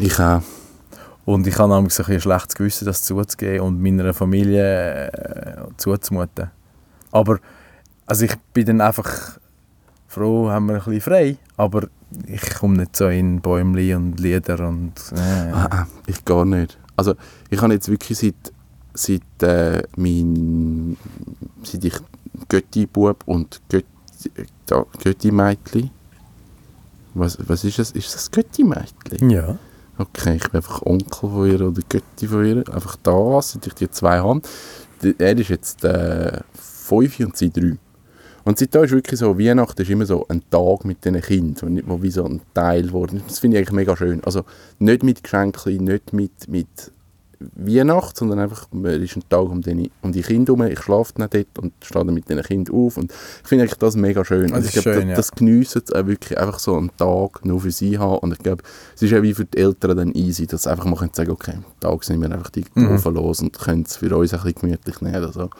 Ich 0.00 0.18
auch. 0.18 0.42
Und 1.24 1.46
ich 1.46 1.58
habe 1.58 1.72
nämlich 1.72 1.98
ein, 1.98 2.20
schlechtes 2.20 2.54
Gewissen, 2.54 2.84
das 2.84 3.02
zuzugeben 3.02 3.60
und 3.60 3.80
meiner 3.80 4.12
Familie 4.12 5.10
äh, 5.10 5.56
zuzumuten. 5.76 6.50
Aber 7.10 7.38
also 8.06 8.24
ich 8.26 8.36
bin 8.52 8.66
dann 8.66 8.80
einfach 8.80 9.38
froh, 10.08 10.50
haben 10.50 10.66
wir 10.66 10.74
ein 10.74 10.84
bisschen 10.84 11.00
frei. 11.00 11.36
Aber 11.56 11.88
ich 12.26 12.54
komme 12.54 12.78
nicht 12.78 12.96
so 12.96 13.08
in 13.08 13.40
Bäumli 13.40 13.94
und 13.94 14.20
Lieder 14.20 14.68
und... 14.68 14.92
Äh. 15.12 15.50
Ah, 15.52 15.68
ah, 15.70 15.86
ich 16.06 16.24
gar 16.24 16.44
nicht. 16.44 16.78
Also 16.96 17.14
ich 17.50 17.60
habe 17.60 17.72
jetzt 17.72 17.88
wirklich 17.88 18.18
seit, 18.18 18.52
seit, 18.92 19.42
äh, 19.42 19.82
mein, 19.96 20.96
seit 21.62 21.84
ich 21.84 21.94
Götti-Bub 22.48 23.22
und 23.26 23.60
Götti, 23.68 24.30
Götti-Mädchen... 25.02 25.90
Was, 27.16 27.38
was 27.48 27.62
ist 27.62 27.78
das? 27.78 27.92
Ist 27.92 28.12
das 28.12 28.30
Götti-Mädchen? 28.30 29.30
Ja. 29.30 29.56
Okay, 29.96 30.36
ich 30.36 30.48
bin 30.50 30.56
einfach 30.56 30.82
Onkel 30.82 31.30
von 31.30 31.50
ihr 31.50 31.60
oder 31.60 31.80
Götti 31.88 32.26
von 32.26 32.44
ihr. 32.44 32.64
Einfach 32.74 32.96
da, 33.02 33.40
seit 33.40 33.66
ich 33.66 33.74
die 33.74 33.90
zwei 33.90 34.18
habe. 34.18 34.40
Die- 35.02 35.14
Er 35.18 35.38
ist 35.38 35.48
jetzt 35.50 35.84
äh, 35.84 36.40
fünf 36.54 37.20
und 37.20 37.36
sie 37.36 37.50
drei. 37.50 37.76
Und 38.44 38.58
seitdem 38.58 38.84
ist 38.84 38.90
wirklich 38.90 39.20
so, 39.20 39.38
Weihnachten 39.38 39.80
ist 39.80 39.90
immer 39.90 40.04
so 40.04 40.26
ein 40.28 40.42
Tag 40.50 40.84
mit 40.84 41.02
diesen 41.04 41.20
Kindern, 41.22 41.80
wo, 41.86 42.02
wie 42.02 42.10
so 42.10 42.24
ein 42.24 42.42
Teil 42.52 42.82
geworden. 42.88 43.22
Das 43.26 43.38
finde 43.38 43.56
ich 43.56 43.60
eigentlich 43.66 43.72
mega 43.76 43.96
schön. 43.96 44.22
Also 44.24 44.44
nicht 44.78 45.02
mit 45.02 45.22
Geschenken, 45.22 45.84
nicht 45.84 46.12
mit, 46.12 46.48
mit 46.48 46.66
Weihnachten, 47.54 48.16
sondern 48.16 48.38
einfach, 48.38 48.66
es 48.84 49.02
ist 49.02 49.16
ein 49.16 49.22
Tag 49.28 49.42
um 49.42 49.60
die, 49.60 49.90
um 50.02 50.12
die 50.12 50.22
Kinder 50.22 50.54
herum. 50.54 50.70
Ich 50.70 50.80
schlafe 50.80 51.12
dann 51.16 51.28
dort 51.30 51.58
und 51.58 51.72
stehe 51.82 52.04
dann 52.04 52.14
mit 52.14 52.28
den 52.28 52.42
Kindern 52.42 52.74
auf. 52.74 52.96
Und 52.96 53.12
ich 53.12 53.48
finde 53.48 53.64
eigentlich 53.64 53.78
das 53.78 53.96
mega 53.96 54.24
schön. 54.24 54.48
Das 54.48 54.52
Also 54.52 54.66
ich 54.66 54.72
glaube, 54.72 54.94
schön, 54.94 55.08
das, 55.08 55.10
ja. 55.10 55.16
das 55.16 55.30
geniessen 55.32 55.82
sie 55.86 55.94
auch 55.94 56.06
wirklich 56.06 56.38
einfach 56.38 56.58
so 56.58 56.76
einen 56.76 56.96
Tag 56.96 57.44
nur 57.44 57.60
für 57.60 57.70
sie 57.70 57.98
haben. 57.98 58.18
Und 58.18 58.32
ich 58.32 58.38
glaube, 58.38 58.62
es 58.94 59.02
ist 59.02 59.14
auch 59.14 59.22
wie 59.22 59.34
für 59.34 59.44
die 59.44 59.58
Eltern 59.58 59.96
dann 59.96 60.12
easy, 60.14 60.46
dass 60.46 60.64
sie 60.64 60.70
einfach 60.70 60.84
mal 60.84 60.96
können 60.96 61.14
sagen 61.14 61.30
okay, 61.30 61.54
am 61.56 61.64
Tag 61.80 62.04
sind 62.04 62.20
wir 62.20 62.30
einfach 62.30 62.50
die 62.50 62.64
Mhm. 62.74 63.14
Los 63.14 63.40
und 63.40 63.58
können 63.58 63.84
es 63.86 63.96
für 63.96 64.16
uns 64.16 64.32
ein 64.32 64.40
bisschen 64.40 64.60
gemütlich 64.60 65.00
nehmen. 65.00 65.24
Also, 65.24 65.50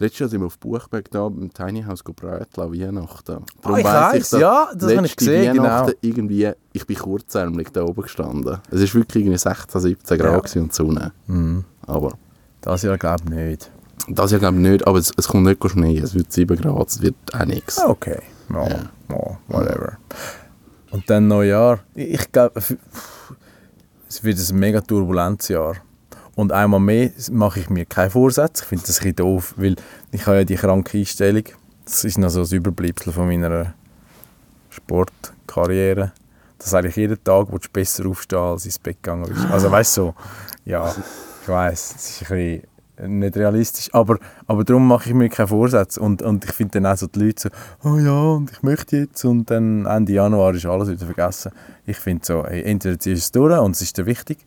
letztes 0.00 0.18
Jahr 0.20 0.28
sind 0.28 0.40
wir 0.40 0.46
auf 0.46 0.58
Buchberg 0.58 1.10
da 1.10 1.26
im 1.26 1.52
Tiny 1.52 1.82
House 1.82 2.02
gebräteln 2.02 2.66
an 2.66 2.72
Weihnachten. 2.72 3.44
Darum 3.62 3.74
Ah, 3.74 3.78
ich 3.78 3.84
weiss 3.84 4.32
weiss, 4.32 4.40
ja, 4.40 4.68
das 4.74 4.96
habe 4.96 5.06
ich 5.06 5.16
gesehen, 5.16 5.52
genau. 5.52 5.64
Weihnachten 5.64 5.92
irgendwie, 6.00 6.50
ich 6.72 6.86
bin 6.86 6.96
kurzärmlich 6.96 7.68
da 7.70 7.82
oben 7.84 8.02
gestanden. 8.02 8.58
Es 8.70 8.80
war 8.80 8.94
wirklich 9.00 9.24
irgendwie 9.24 9.38
16, 9.38 9.80
17 9.80 10.18
Grad 10.18 10.54
Ja. 10.54 10.62
und 10.62 10.74
Sonne. 10.74 11.12
Mhm. 11.26 11.64
Aber 11.86 12.14
Das 12.60 12.82
Jahr 12.82 12.98
glaube 12.98 13.22
ich 13.24 13.30
nicht. 13.30 13.70
Das 14.08 14.30
ja 14.32 14.38
glaube 14.38 14.56
ich 14.56 14.62
nicht, 14.62 14.86
aber 14.86 14.98
es, 14.98 15.12
es 15.16 15.28
kommt 15.28 15.44
nicht 15.44 15.70
Schnee, 15.70 15.98
es 15.98 16.14
wird 16.14 16.32
7 16.32 16.56
Grad, 16.60 16.88
es 16.88 17.00
wird 17.02 17.14
auch 17.32 17.44
nichts. 17.44 17.78
Okay, 17.78 18.20
ja, 18.52 18.68
Ja. 18.68 18.78
ja, 19.10 19.38
whatever. 19.48 19.98
Und 20.90 21.08
dann 21.08 21.28
Neujahr. 21.28 21.80
Ich, 21.94 22.08
ich 22.14 22.32
glaube, 22.32 22.60
es 24.08 24.24
wird 24.24 24.38
ein 24.38 24.58
mega 24.58 24.80
turbulentes 24.80 25.48
Jahr. 25.48 25.76
Und 26.40 26.52
einmal 26.52 26.80
mehr 26.80 27.10
mache 27.32 27.60
ich 27.60 27.68
mir 27.68 27.84
keine 27.84 28.08
Vorsätze. 28.08 28.62
Ich 28.62 28.68
finde 28.70 28.86
das 28.86 29.02
ein 29.02 29.14
doof, 29.14 29.52
weil 29.58 29.76
ich 30.10 30.26
habe 30.26 30.38
ja 30.38 30.44
die 30.44 30.54
kranke 30.54 30.96
Einstellung. 30.96 31.44
Das 31.84 32.02
ist 32.02 32.16
noch 32.16 32.30
so 32.30 32.40
ein 32.40 32.50
Überbleibsel 32.50 33.12
von 33.12 33.26
meiner 33.26 33.74
Sportkarriere. 34.70 36.12
Dass 36.56 36.72
eigentlich 36.72 36.96
jeden 36.96 37.22
Tag 37.22 37.52
willst 37.52 37.66
du 37.66 37.70
besser 37.72 38.06
aufstehen, 38.06 38.38
als 38.38 38.64
ins 38.64 38.78
Bett 38.78 39.02
gegangen 39.02 39.28
bist. 39.28 39.50
Also 39.50 39.70
weißt 39.70 39.98
du, 39.98 40.00
so, 40.00 40.14
ja, 40.64 40.90
ich 41.42 41.48
weiß, 41.48 41.94
es 41.94 42.22
ist 42.22 42.30
ein 42.32 42.62
bisschen 42.96 43.18
nicht 43.20 43.36
realistisch, 43.36 43.90
aber, 43.92 44.18
aber 44.46 44.64
darum 44.64 44.88
mache 44.88 45.10
ich 45.10 45.14
mir 45.14 45.28
keine 45.28 45.48
Vorsätze. 45.48 46.00
Und, 46.00 46.22
und 46.22 46.46
ich 46.46 46.52
finde 46.52 46.80
dann 46.80 46.90
auch 46.90 46.96
so 46.96 47.06
die 47.06 47.18
Leute 47.18 47.50
so, 47.82 47.86
oh 47.86 47.98
ja, 47.98 48.18
und 48.18 48.50
ich 48.50 48.62
möchte 48.62 48.96
jetzt 48.96 49.22
und 49.26 49.50
dann 49.50 49.84
Ende 49.84 50.14
Januar 50.14 50.54
ist 50.54 50.64
alles 50.64 50.88
wieder 50.88 51.04
vergessen. 51.04 51.52
Ich 51.84 51.98
finde 51.98 52.24
so, 52.24 52.46
hey, 52.46 52.62
entweder 52.62 52.98
ziehst 52.98 53.34
du 53.36 53.40
es 53.44 53.50
durch 53.50 53.60
und 53.60 53.72
es 53.72 53.82
ist 53.82 53.98
dir 53.98 54.06
wichtig, 54.06 54.38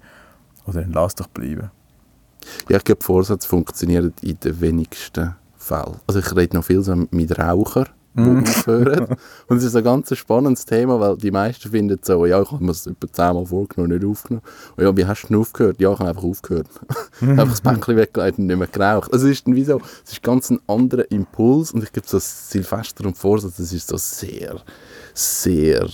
oder 0.66 0.82
dann 0.82 0.92
lass 0.92 1.14
doch 1.14 1.28
bleiben. 1.28 1.70
Ja, 2.70 2.78
ich 2.78 2.84
glaube, 2.84 3.04
Vorsätze 3.04 3.48
funktionieren 3.48 4.14
in 4.22 4.40
den 4.40 4.62
wenigsten 4.62 5.36
Fällen. 5.58 5.98
Also 6.08 6.20
ich 6.20 6.36
rede 6.36 6.56
noch 6.58 6.64
viel 6.66 6.82
so 6.84 6.96
mit 7.12 7.38
Rauchern, 7.40 7.88
die 8.16 8.22
Mhm. 8.22 8.44
aufhören. 8.44 9.08
Und 9.48 9.58
es 9.58 9.64
ist 9.64 9.76
ein 9.76 9.84
ganz 9.84 10.16
spannendes 10.16 10.66
Thema, 10.66 11.00
weil 11.00 11.18
die 11.18 11.32
meisten 11.32 11.72
finden 11.72 11.98
so, 12.02 12.26
ja, 12.28 12.42
ich 12.42 12.52
habe 12.52 12.64
mir 12.64 12.72
das 12.72 12.86
etwa 12.86 13.12
zehnmal 13.12 13.46
vorgenommen, 13.46 13.94
nicht 13.98 14.06
aufgenommen. 14.06 14.46
Und 14.76 14.84
ja, 14.84 14.96
wie 14.96 15.06
hast 15.06 15.24
du 15.24 15.28
denn 15.30 15.38
aufgehört? 15.38 15.80
Ja, 15.80 15.94
ich 15.94 16.00
habe 16.00 16.10
einfach 16.10 16.24
aufgehört. 16.24 16.68
einfach 17.22 17.50
das 17.50 17.62
Päckchen 17.62 17.96
weggelegt 17.98 18.38
und 18.38 18.46
nicht 18.48 18.58
mehr 18.58 18.68
geraucht. 18.68 19.12
Also 19.12 19.26
es 19.28 19.34
ist 19.38 19.48
dann 19.48 19.56
wie 19.56 19.64
so, 19.64 19.82
es 20.06 20.12
ist 20.12 20.22
ganz 20.22 20.52
ein 20.52 20.60
anderer 20.68 21.10
Impuls 21.10 21.72
und 21.72 21.84
ich 21.84 21.92
glaube, 21.92 22.08
so 22.08 22.20
Silvester 22.20 23.06
und 23.06 23.18
Vorsatz, 23.18 23.56
das 23.58 23.74
ist 23.74 23.88
so 23.88 23.98
sehr, 23.98 24.62
sehr 25.14 25.88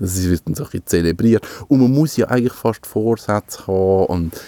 das 0.00 0.22
wird 0.24 0.42
dann 0.46 0.54
so 0.54 0.64
ein 0.64 0.70
bisschen 0.70 0.86
zelebriert. 0.86 1.46
Und 1.68 1.80
man 1.80 1.90
muss 1.92 2.16
ja 2.16 2.26
eigentlich 2.28 2.54
fast 2.54 2.86
Vorsätze 2.86 3.66
haben. 3.66 4.06
Und 4.06 4.40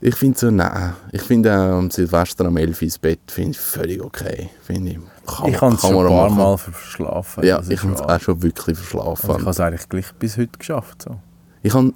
ich 0.00 0.14
finde 0.14 0.38
so, 0.38 0.50
nein. 0.50 0.94
Ich 1.12 1.22
finde 1.22 1.52
am 1.52 1.90
Silvester 1.90 2.46
am 2.46 2.56
11 2.56 2.76
Uhr 2.76 2.82
ins 2.82 2.98
Bett 2.98 3.20
finde 3.26 3.50
ich 3.50 3.58
völlig 3.58 4.02
okay. 4.02 4.50
Finde 4.62 4.92
ich. 4.92 4.98
Kann, 5.26 5.48
ich 5.50 5.60
habe 5.60 5.74
es 5.74 5.80
schon 5.80 6.06
ein 6.06 6.06
paar 6.06 6.30
machen. 6.30 6.36
Mal 6.36 6.56
verschlafen. 6.56 7.44
Ja, 7.44 7.60
ich 7.68 7.82
habe 7.82 7.94
es 7.94 8.00
auch 8.00 8.20
schon 8.20 8.42
wirklich 8.42 8.78
verschlafen. 8.78 9.30
Also 9.30 9.38
ich 9.38 9.40
habe 9.40 9.50
es 9.50 9.60
eigentlich 9.60 9.88
gleich 9.88 10.14
bis 10.14 10.36
heute 10.38 10.58
geschafft. 10.58 11.02
So. 11.02 11.18
Ich 11.62 11.74
habe 11.74 11.92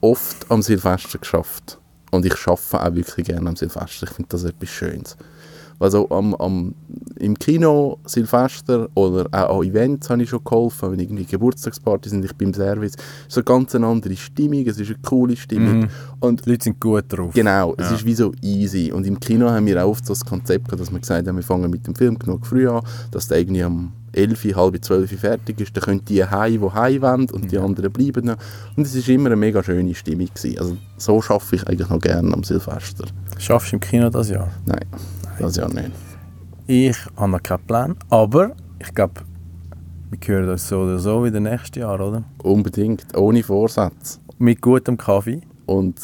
oft 0.00 0.50
am 0.50 0.60
Silvester 0.62 1.18
geschafft. 1.18 1.78
Und 2.10 2.26
ich 2.26 2.34
arbeite 2.46 2.80
auch 2.80 2.94
wirklich 2.94 3.26
gerne 3.26 3.48
am 3.48 3.56
Silvester. 3.56 4.06
Ich 4.06 4.12
finde 4.12 4.28
das 4.28 4.44
etwas 4.44 4.68
Schönes. 4.68 5.16
Also 5.78 6.08
am, 6.10 6.34
am, 6.36 6.74
im 7.18 7.38
Kino, 7.38 7.98
Silvester 8.04 8.88
oder 8.94 9.26
auch 9.32 9.60
an 9.60 9.66
Events 9.66 10.08
habe 10.10 10.22
ich 10.22 10.28
schon 10.30 10.42
geholfen, 10.44 10.92
wenn 10.92 11.00
irgendwie 11.00 11.24
Geburtstagspartys 11.24 12.10
sind, 12.12 12.24
ich 12.24 12.34
bin 12.34 12.48
im 12.48 12.54
Service. 12.54 12.92
Es 13.28 13.36
ist 13.36 13.38
eine 13.38 13.44
ganz 13.44 13.74
andere 13.74 14.16
Stimmung, 14.16 14.66
es 14.66 14.78
ist 14.78 14.88
eine 14.88 14.98
coole 15.02 15.36
Stimmung. 15.36 15.80
Mhm. 15.80 15.88
Und 16.20 16.46
Die 16.46 16.50
Leute 16.50 16.64
sind 16.64 16.80
gut 16.80 17.04
drauf. 17.08 17.32
Genau, 17.34 17.74
es 17.76 17.90
Ja. 17.90 17.96
ist 17.96 18.04
wie 18.04 18.14
so 18.14 18.32
easy. 18.42 18.92
Und 18.92 19.06
im 19.06 19.18
Kino 19.20 19.50
haben 19.50 19.66
wir 19.66 19.84
auch 19.84 19.90
oft 19.90 20.06
so 20.06 20.12
das 20.12 20.24
Konzept 20.24 20.66
gehabt, 20.66 20.80
dass 20.80 20.92
wir 20.92 20.98
gesagt 21.00 21.26
haben, 21.28 21.36
wir 21.36 21.42
fangen 21.42 21.70
mit 21.70 21.86
dem 21.86 21.94
Film 21.94 22.18
genug 22.18 22.46
früh 22.46 22.68
an, 22.68 22.82
dass 23.10 23.28
der 23.28 23.38
irgendwie 23.40 23.62
am 23.62 23.92
11, 24.12 24.54
halb 24.54 24.84
12 24.84 25.18
fertig 25.18 25.60
ist. 25.60 25.76
Dann 25.76 25.82
können 25.82 26.04
die 26.04 26.24
heim, 26.24 26.60
die 26.60 26.70
heim 26.72 27.02
wollen 27.02 27.30
und 27.30 27.50
die 27.50 27.58
anderen 27.58 27.90
bleiben 27.92 28.26
noch. 28.26 28.36
Und 28.76 28.86
es 28.86 28.94
war 29.08 29.14
immer 29.14 29.26
eine 29.26 29.36
mega 29.36 29.62
schöne 29.62 29.94
Stimmung. 29.94 30.28
Gewesen. 30.32 30.58
Also 30.58 30.76
so 30.96 31.20
schaffe 31.20 31.56
ich 31.56 31.66
eigentlich 31.66 31.88
noch 31.88 32.00
gerne 32.00 32.32
am 32.32 32.44
Silvester. 32.44 33.04
Schaffst 33.38 33.72
du 33.72 33.76
im 33.76 33.80
Kino 33.80 34.08
das 34.10 34.30
Jahr? 34.30 34.48
Nein, 34.66 34.84
das 35.38 35.56
ja 35.56 35.68
nicht. 35.68 35.92
Ich 36.66 36.96
habe 37.16 37.30
noch 37.32 37.42
keinen 37.42 37.66
Plan, 37.66 37.96
aber 38.10 38.54
ich 38.78 38.94
glaube, 38.94 39.20
wir 40.10 40.18
hören 40.26 40.48
uns 40.48 40.68
so 40.68 40.80
oder 40.80 40.98
so 40.98 41.24
wieder 41.24 41.40
nächstes 41.40 41.80
Jahr, 41.80 42.00
oder? 42.00 42.22
Unbedingt, 42.42 43.16
ohne 43.16 43.42
Vorsatz. 43.42 44.20
Mit 44.38 44.60
gutem 44.60 44.96
Kaffee. 44.96 45.40
Und 45.66 46.00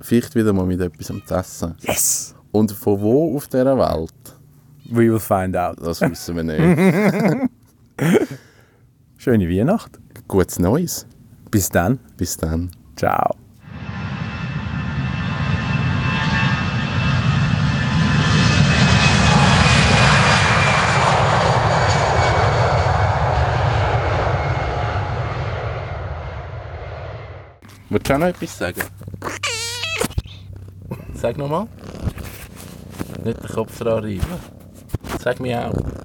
vielleicht 0.00 0.34
wieder 0.34 0.52
mal 0.52 0.66
mit 0.66 0.80
etwas 0.80 1.06
zu 1.06 1.34
essen. 1.34 1.74
Yes! 1.80 2.34
Und 2.50 2.72
von 2.72 3.00
wo 3.00 3.36
auf 3.36 3.48
dieser 3.48 3.76
Welt, 3.78 4.12
We 4.90 5.10
will 5.10 5.18
find 5.20 5.56
out. 5.56 5.78
das 5.80 6.00
wissen 6.02 6.36
wir 6.36 6.42
nicht. 6.42 6.60
Schöne 9.16 9.48
Weihnacht. 9.48 9.98
Gutes 10.28 10.58
Neues. 10.58 11.06
Bis 11.50 11.68
dann. 11.68 11.98
Bis 12.16 12.36
dann. 12.36 12.70
Ciao. 12.96 13.41
Willst 27.92 28.08
du 28.08 28.16
noch 28.16 28.26
etwas 28.26 28.56
sagen? 28.56 28.82
Sag 31.12 31.36
nochmal. 31.36 31.66
Nicht 33.22 33.42
den 33.42 33.48
Kopf 33.48 33.78
dran 33.78 34.02
reiben. 34.02 34.22
Sag 35.22 35.40
mir 35.40 35.68
auch. 35.68 36.01